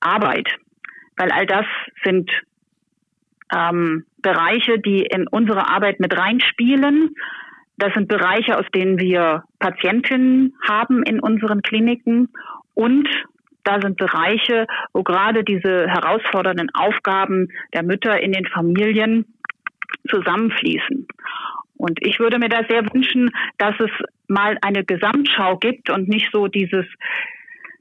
Arbeit. 0.00 0.48
Weil 1.16 1.30
all 1.30 1.46
das 1.46 1.66
sind 2.04 2.30
ähm, 3.54 4.04
Bereiche, 4.22 4.78
die 4.78 5.02
in 5.02 5.28
unsere 5.28 5.68
Arbeit 5.68 6.00
mit 6.00 6.16
reinspielen. 6.16 7.14
Das 7.78 7.92
sind 7.94 8.08
Bereiche, 8.08 8.58
aus 8.58 8.66
denen 8.74 8.98
wir 8.98 9.44
Patientinnen 9.58 10.54
haben 10.68 11.02
in 11.02 11.20
unseren 11.20 11.62
Kliniken 11.62 12.28
und 12.74 13.08
da 13.64 13.80
sind 13.80 13.96
Bereiche, 13.96 14.66
wo 14.92 15.02
gerade 15.02 15.44
diese 15.44 15.86
herausfordernden 15.88 16.70
Aufgaben 16.74 17.48
der 17.72 17.82
Mütter 17.82 18.20
in 18.20 18.32
den 18.32 18.46
Familien 18.46 19.24
zusammenfließen. 20.08 21.06
Und 21.76 21.98
ich 22.04 22.18
würde 22.18 22.38
mir 22.38 22.48
da 22.48 22.62
sehr 22.68 22.82
wünschen, 22.92 23.30
dass 23.58 23.74
es 23.78 23.90
mal 24.28 24.56
eine 24.62 24.84
Gesamtschau 24.84 25.58
gibt 25.58 25.90
und 25.90 26.08
nicht 26.08 26.28
so 26.32 26.48
dieses, 26.48 26.86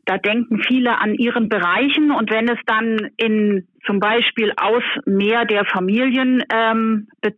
da 0.06 0.18
denken 0.18 0.62
viele 0.64 1.00
an 1.00 1.14
ihren 1.14 1.48
Bereichen 1.48 2.12
und 2.12 2.32
wenn 2.32 2.50
es 2.50 2.60
dann 2.66 3.12
in 3.18 3.68
zum 3.86 4.00
Beispiel 4.00 4.54
aus 4.58 4.84
mehr 5.06 5.46
der 5.46 5.66
Familien, 5.66 6.44
ähm, 6.54 7.08
äh, 7.22 7.32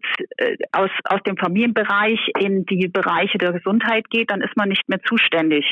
aus, 0.72 0.90
aus 1.06 1.22
dem 1.26 1.38
Familienbereich 1.38 2.20
in 2.40 2.66
die 2.66 2.88
Bereiche 2.88 3.38
der 3.38 3.54
Gesundheit 3.54 4.10
geht, 4.10 4.32
dann 4.32 4.42
ist 4.42 4.56
man 4.58 4.70
nicht 4.70 4.88
mehr 4.90 5.02
zuständig. 5.04 5.72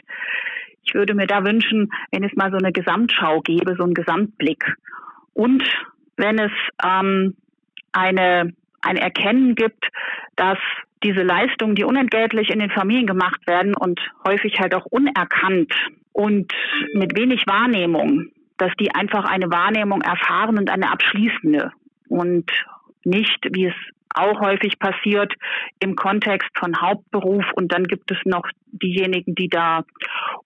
Ich 0.84 0.94
würde 0.94 1.14
mir 1.14 1.28
da 1.28 1.44
wünschen, 1.46 1.92
wenn 2.12 2.24
es 2.24 2.34
mal 2.36 2.52
so 2.52 2.58
eine 2.58 2.72
Gesamtschau 2.72 3.42
gäbe, 3.42 3.76
so 3.78 3.84
einen 3.84 3.94
Gesamtblick. 3.94 4.64
Und 5.34 5.64
wenn 6.18 6.40
es 6.40 6.52
ähm, 6.84 7.36
eine, 7.92 8.54
ein 8.82 8.98
Erkennen 8.98 9.56
gibt, 9.56 9.86
dass 10.36 10.58
diese 11.04 11.22
Leistungen, 11.22 11.76
die 11.76 11.84
unentgeltlich 11.84 12.50
in 12.50 12.60
den 12.60 12.70
Familien 12.70 13.08
gemacht 13.08 13.46
werden 13.48 13.76
und 13.76 14.00
häufig 14.28 14.60
halt 14.60 14.76
auch 14.76 14.86
unerkannt 14.86 15.74
und 16.14 16.52
mit 16.94 17.18
wenig 17.18 17.46
Wahrnehmung, 17.48 18.28
dass 18.58 18.72
die 18.80 18.94
einfach 18.94 19.26
eine 19.26 19.50
Wahrnehmung 19.50 20.02
erfahren 20.02 20.58
und 20.58 20.70
eine 20.70 20.92
abschließende 20.92 21.72
und 22.10 22.52
nicht, 23.04 23.48
wie 23.52 23.66
es 23.66 23.76
auch 24.14 24.42
häufig 24.42 24.78
passiert, 24.78 25.34
im 25.80 25.96
Kontext 25.96 26.50
von 26.58 26.80
Hauptberuf 26.80 27.46
und 27.56 27.72
dann 27.72 27.86
gibt 27.86 28.12
es 28.12 28.18
noch 28.26 28.48
diejenigen, 28.72 29.36
die 29.36 29.48
da 29.48 29.84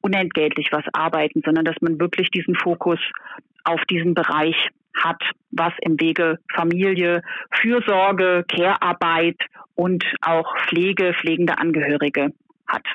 unentgeltlich 0.01 0.69
was 0.71 0.83
arbeiten, 0.93 1.41
sondern 1.43 1.65
dass 1.65 1.75
man 1.81 1.99
wirklich 1.99 2.29
diesen 2.29 2.55
Fokus 2.55 2.99
auf 3.63 3.81
diesen 3.89 4.13
Bereich 4.13 4.55
hat, 4.95 5.21
was 5.51 5.73
im 5.81 5.99
Wege 5.99 6.39
Familie, 6.53 7.21
Fürsorge, 7.51 8.45
Care-Arbeit 8.47 9.37
und 9.75 10.03
auch 10.21 10.47
Pflege, 10.67 11.13
pflegende 11.19 11.57
Angehörige 11.57 12.33
hat. 12.67 12.85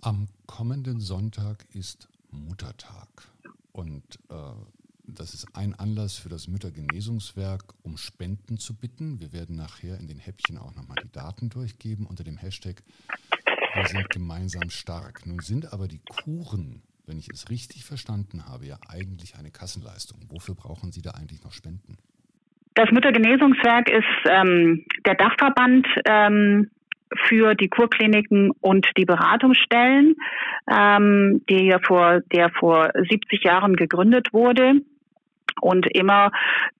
Am 0.00 0.28
kommenden 0.46 1.00
Sonntag 1.00 1.66
ist 1.72 2.08
Muttertag 2.30 3.08
und 3.72 4.02
äh, 4.28 4.34
das 5.08 5.34
ist 5.34 5.48
ein 5.54 5.74
Anlass 5.74 6.16
für 6.16 6.28
das 6.28 6.48
Müttergenesungswerk, 6.48 7.62
um 7.82 7.96
Spenden 7.96 8.58
zu 8.58 8.74
bitten. 8.74 9.20
Wir 9.20 9.32
werden 9.32 9.56
nachher 9.56 9.98
in 9.98 10.08
den 10.08 10.18
Häppchen 10.18 10.58
auch 10.58 10.74
nochmal 10.74 10.96
die 11.02 11.12
Daten 11.12 11.48
durchgeben 11.48 12.06
unter 12.06 12.24
dem 12.24 12.36
Hashtag 12.36 12.82
Wir 13.74 13.86
sind 13.86 14.10
gemeinsam 14.10 14.70
stark. 14.70 15.26
Nun 15.26 15.40
sind 15.40 15.72
aber 15.72 15.88
die 15.88 16.00
Kuren 16.00 16.82
wenn 17.06 17.18
ich 17.18 17.28
es 17.32 17.48
richtig 17.48 17.84
verstanden 17.84 18.46
habe, 18.46 18.66
ja 18.66 18.78
eigentlich 18.88 19.36
eine 19.36 19.50
Kassenleistung. 19.50 20.20
Wofür 20.28 20.54
brauchen 20.54 20.92
Sie 20.92 21.02
da 21.02 21.12
eigentlich 21.12 21.42
noch 21.44 21.52
Spenden? 21.52 21.96
Das 22.76 22.90
Müttergenesungswerk 22.90 23.88
ist 23.90 24.04
ähm, 24.30 24.84
der 25.06 25.14
Dachverband 25.14 25.86
ähm, 26.04 26.70
für 27.24 27.54
die 27.54 27.68
Kurkliniken 27.68 28.50
und 28.60 28.86
die 28.98 29.06
Beratungsstellen, 29.06 30.14
ähm, 30.70 31.42
der, 31.48 31.80
vor, 31.80 32.20
der 32.34 32.50
vor 32.50 32.90
70 32.94 33.44
Jahren 33.44 33.76
gegründet 33.76 34.34
wurde 34.34 34.82
und 35.62 35.86
immer 35.96 36.32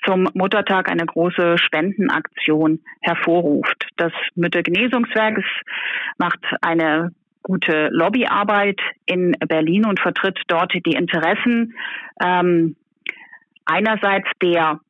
zum 0.05 0.29
Muttertag 0.35 0.91
eine 0.91 1.07
große 1.07 1.57
Spendenaktion 1.57 2.81
hervorruft. 3.01 3.89
Das 3.97 4.13
Müttergenesungswerk 4.35 5.43
macht 6.19 6.45
eine 6.61 7.13
gute 7.43 7.89
Lobbyarbeit 7.91 8.81
in 9.07 9.33
Berlin 9.49 9.87
und 9.87 9.99
vertritt 9.99 10.39
dort 10.49 10.75
die 10.75 10.93
Interessen 10.93 11.75
ähm, 12.23 12.77
einerseits 13.65 14.29
der 14.43 14.81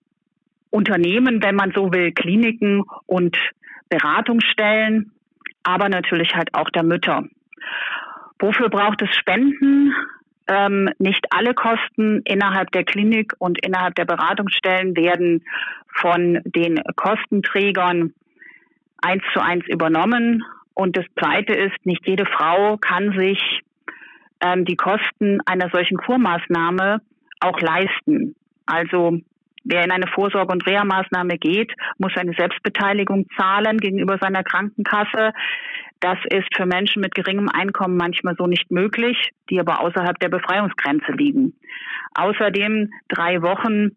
Unternehmen, 0.76 1.42
wenn 1.42 1.56
man 1.56 1.72
so 1.74 1.92
will, 1.92 2.12
Kliniken 2.12 2.84
und 3.06 3.36
Beratungsstellen, 3.88 5.12
aber 5.62 5.88
natürlich 5.88 6.34
halt 6.34 6.50
auch 6.52 6.68
der 6.70 6.82
Mütter. 6.82 7.24
Wofür 8.38 8.68
braucht 8.68 9.00
es 9.00 9.16
Spenden? 9.16 9.94
Ähm, 10.48 10.90
nicht 10.98 11.26
alle 11.30 11.54
Kosten 11.54 12.20
innerhalb 12.24 12.70
der 12.72 12.84
Klinik 12.84 13.32
und 13.38 13.58
innerhalb 13.66 13.94
der 13.94 14.04
Beratungsstellen 14.04 14.94
werden 14.96 15.42
von 16.00 16.40
den 16.44 16.80
Kostenträgern 16.94 18.12
eins 19.02 19.22
zu 19.32 19.40
eins 19.40 19.66
übernommen. 19.66 20.44
Und 20.74 20.96
das 20.96 21.06
Zweite 21.18 21.54
ist, 21.54 21.84
nicht 21.84 22.06
jede 22.06 22.26
Frau 22.26 22.76
kann 22.76 23.18
sich 23.18 23.40
ähm, 24.40 24.66
die 24.66 24.76
Kosten 24.76 25.40
einer 25.46 25.70
solchen 25.70 25.96
Kurmaßnahme 25.96 27.00
auch 27.40 27.60
leisten. 27.60 28.36
Also 28.66 29.20
wer 29.66 29.84
in 29.84 29.90
eine 29.90 30.06
Vorsorge- 30.06 30.52
und 30.52 30.66
Reha-Maßnahme 30.66 31.38
geht, 31.38 31.72
muss 31.98 32.16
eine 32.16 32.32
Selbstbeteiligung 32.32 33.26
zahlen 33.36 33.78
gegenüber 33.78 34.18
seiner 34.18 34.44
Krankenkasse. 34.44 35.32
Das 36.00 36.18
ist 36.30 36.54
für 36.54 36.66
Menschen 36.66 37.02
mit 37.02 37.14
geringem 37.14 37.48
Einkommen 37.48 37.96
manchmal 37.96 38.36
so 38.36 38.46
nicht 38.46 38.70
möglich, 38.70 39.30
die 39.50 39.58
aber 39.60 39.80
außerhalb 39.80 40.18
der 40.18 40.28
Befreiungsgrenze 40.28 41.12
liegen. 41.12 41.54
Außerdem 42.14 42.90
drei 43.08 43.42
Wochen 43.42 43.96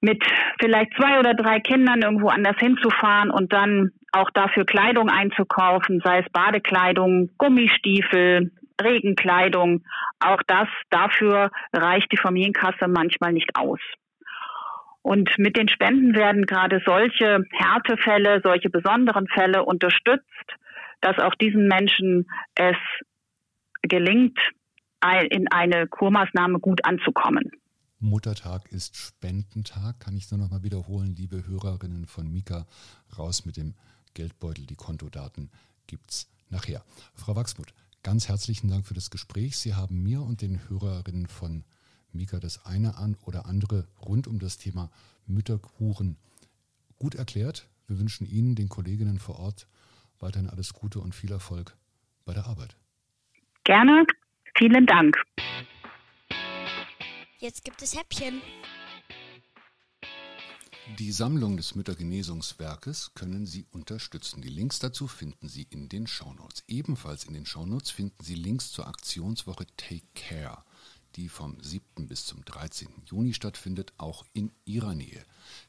mit 0.00 0.22
vielleicht 0.60 0.94
zwei 0.96 1.18
oder 1.18 1.34
drei 1.34 1.60
Kindern 1.60 2.02
irgendwo 2.02 2.28
anders 2.28 2.56
hinzufahren 2.58 3.30
und 3.30 3.52
dann 3.52 3.90
auch 4.12 4.30
dafür 4.30 4.64
Kleidung 4.64 5.08
einzukaufen, 5.08 6.00
sei 6.04 6.20
es 6.20 6.32
Badekleidung, 6.32 7.30
Gummistiefel, 7.38 8.52
Regenkleidung. 8.80 9.82
Auch 10.20 10.42
das, 10.46 10.68
dafür 10.90 11.50
reicht 11.72 12.12
die 12.12 12.18
Familienkasse 12.18 12.88
manchmal 12.88 13.32
nicht 13.32 13.50
aus. 13.56 13.80
Und 15.06 15.30
mit 15.38 15.56
den 15.56 15.68
Spenden 15.68 16.16
werden 16.16 16.46
gerade 16.46 16.82
solche 16.84 17.44
Härtefälle, 17.52 18.40
solche 18.42 18.70
besonderen 18.70 19.28
Fälle 19.28 19.64
unterstützt, 19.64 20.26
dass 21.00 21.16
auch 21.20 21.36
diesen 21.36 21.68
Menschen 21.68 22.26
es 22.56 22.74
gelingt, 23.82 24.36
in 25.30 25.46
eine 25.52 25.86
Kurmaßnahme 25.86 26.58
gut 26.58 26.84
anzukommen. 26.84 27.52
Muttertag 28.00 28.72
ist 28.72 28.96
Spendentag, 28.96 30.00
kann 30.00 30.16
ich 30.16 30.28
nur 30.32 30.40
noch 30.40 30.50
mal 30.50 30.64
wiederholen, 30.64 31.14
liebe 31.14 31.46
Hörerinnen 31.46 32.06
von 32.06 32.28
Mika, 32.32 32.66
raus 33.16 33.46
mit 33.46 33.56
dem 33.56 33.74
Geldbeutel, 34.14 34.66
die 34.66 34.74
Kontodaten 34.74 35.52
gibt 35.86 36.10
es 36.10 36.28
nachher. 36.50 36.82
Frau 37.14 37.36
Wachsmuth, 37.36 37.72
ganz 38.02 38.26
herzlichen 38.26 38.70
Dank 38.70 38.84
für 38.88 38.94
das 38.94 39.10
Gespräch. 39.10 39.56
Sie 39.56 39.76
haben 39.76 40.02
mir 40.02 40.22
und 40.22 40.42
den 40.42 40.68
Hörerinnen 40.68 41.28
von 41.28 41.62
Mika 42.16 42.40
das 42.40 42.64
eine 42.64 42.96
an 42.96 43.16
oder 43.22 43.46
andere 43.46 43.86
rund 44.00 44.26
um 44.26 44.38
das 44.38 44.58
Thema 44.58 44.90
Mütterkuchen 45.26 46.16
gut 46.98 47.14
erklärt. 47.14 47.68
Wir 47.86 47.98
wünschen 47.98 48.26
Ihnen, 48.26 48.54
den 48.54 48.68
Kolleginnen 48.68 49.18
vor 49.18 49.38
Ort, 49.38 49.68
weiterhin 50.18 50.50
alles 50.50 50.72
Gute 50.72 51.00
und 51.00 51.14
viel 51.14 51.30
Erfolg 51.30 51.76
bei 52.24 52.34
der 52.34 52.46
Arbeit. 52.46 52.76
Gerne. 53.64 54.04
Vielen 54.56 54.86
Dank. 54.86 55.16
Jetzt 57.38 57.64
gibt 57.64 57.82
es 57.82 57.96
Häppchen. 57.96 58.40
Die 60.98 61.10
Sammlung 61.10 61.56
des 61.56 61.74
Müttergenesungswerkes 61.74 63.12
können 63.14 63.44
Sie 63.44 63.66
unterstützen. 63.72 64.40
Die 64.40 64.48
Links 64.48 64.78
dazu 64.78 65.08
finden 65.08 65.48
Sie 65.48 65.66
in 65.68 65.88
den 65.88 66.06
Shownotes. 66.06 66.62
Ebenfalls 66.68 67.24
in 67.24 67.34
den 67.34 67.44
Shownotes 67.44 67.90
finden 67.90 68.22
Sie 68.22 68.36
Links 68.36 68.70
zur 68.70 68.86
Aktionswoche 68.86 69.66
Take 69.76 70.06
Care. 70.14 70.64
Die 71.16 71.28
vom 71.28 71.56
7. 71.60 72.06
bis 72.06 72.26
zum 72.26 72.44
13. 72.44 72.88
Juni 73.06 73.32
stattfindet, 73.32 73.92
auch 73.96 74.24
in 74.32 74.52
Ihrer 74.64 74.94
Nähe. 74.94 75.24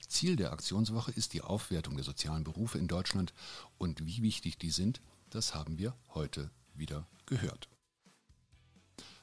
Ziel 0.08 0.36
der 0.36 0.52
Aktionswoche 0.52 1.12
ist 1.12 1.34
die 1.34 1.42
Aufwertung 1.42 1.96
der 1.96 2.04
sozialen 2.04 2.44
Berufe 2.44 2.78
in 2.78 2.88
Deutschland 2.88 3.34
und 3.78 4.06
wie 4.06 4.22
wichtig 4.22 4.58
die 4.58 4.72
sind, 4.72 5.02
das 5.30 5.56
haben 5.56 5.78
wir 5.78 5.96
heute 6.14 6.50
wieder 6.74 7.08
gehört. 7.26 7.70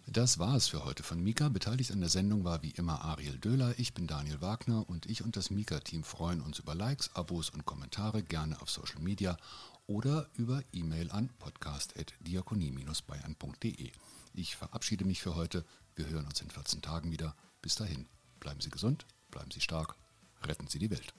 Das 0.06 0.38
war 0.38 0.54
es 0.54 0.68
für 0.68 0.84
heute 0.84 1.02
von 1.02 1.22
Mika. 1.22 1.48
Beteiligt 1.48 1.90
an 1.90 2.00
der 2.00 2.10
Sendung 2.10 2.44
war 2.44 2.62
wie 2.62 2.72
immer 2.72 3.02
Ariel 3.02 3.38
Döhler. 3.38 3.78
Ich 3.78 3.94
bin 3.94 4.06
Daniel 4.06 4.42
Wagner 4.42 4.87
und 4.88 5.06
ich 5.06 5.24
und 5.24 5.34
das 5.34 5.48
Mika-Team 5.50 6.04
freuen 6.04 6.42
uns 6.42 6.58
über 6.58 6.74
Likes, 6.74 7.08
Abos 7.14 7.48
und 7.48 7.64
Kommentare 7.64 8.22
gerne 8.22 8.60
auf 8.60 8.68
Social 8.70 9.00
Media 9.00 9.38
oder 9.87 10.28
über 10.34 10.62
E-Mail 10.72 11.10
an 11.10 11.30
podcast.diakonie-bayern.de. 11.38 13.92
Ich 14.34 14.56
verabschiede 14.56 15.06
mich 15.06 15.22
für 15.22 15.37
heute. 15.37 15.64
Wir 15.96 16.09
hören 16.09 16.26
uns 16.26 16.40
in 16.40 16.50
14 16.50 16.83
Tagen 16.83 17.12
wieder. 17.12 17.37
Bis 17.62 17.76
dahin, 17.76 18.09
bleiben 18.40 18.61
Sie 18.61 18.70
gesund, 18.70 19.07
bleiben 19.30 19.50
Sie 19.50 19.61
stark, 19.61 19.94
retten 20.42 20.66
Sie 20.66 20.78
die 20.78 20.90
Welt. 20.90 21.14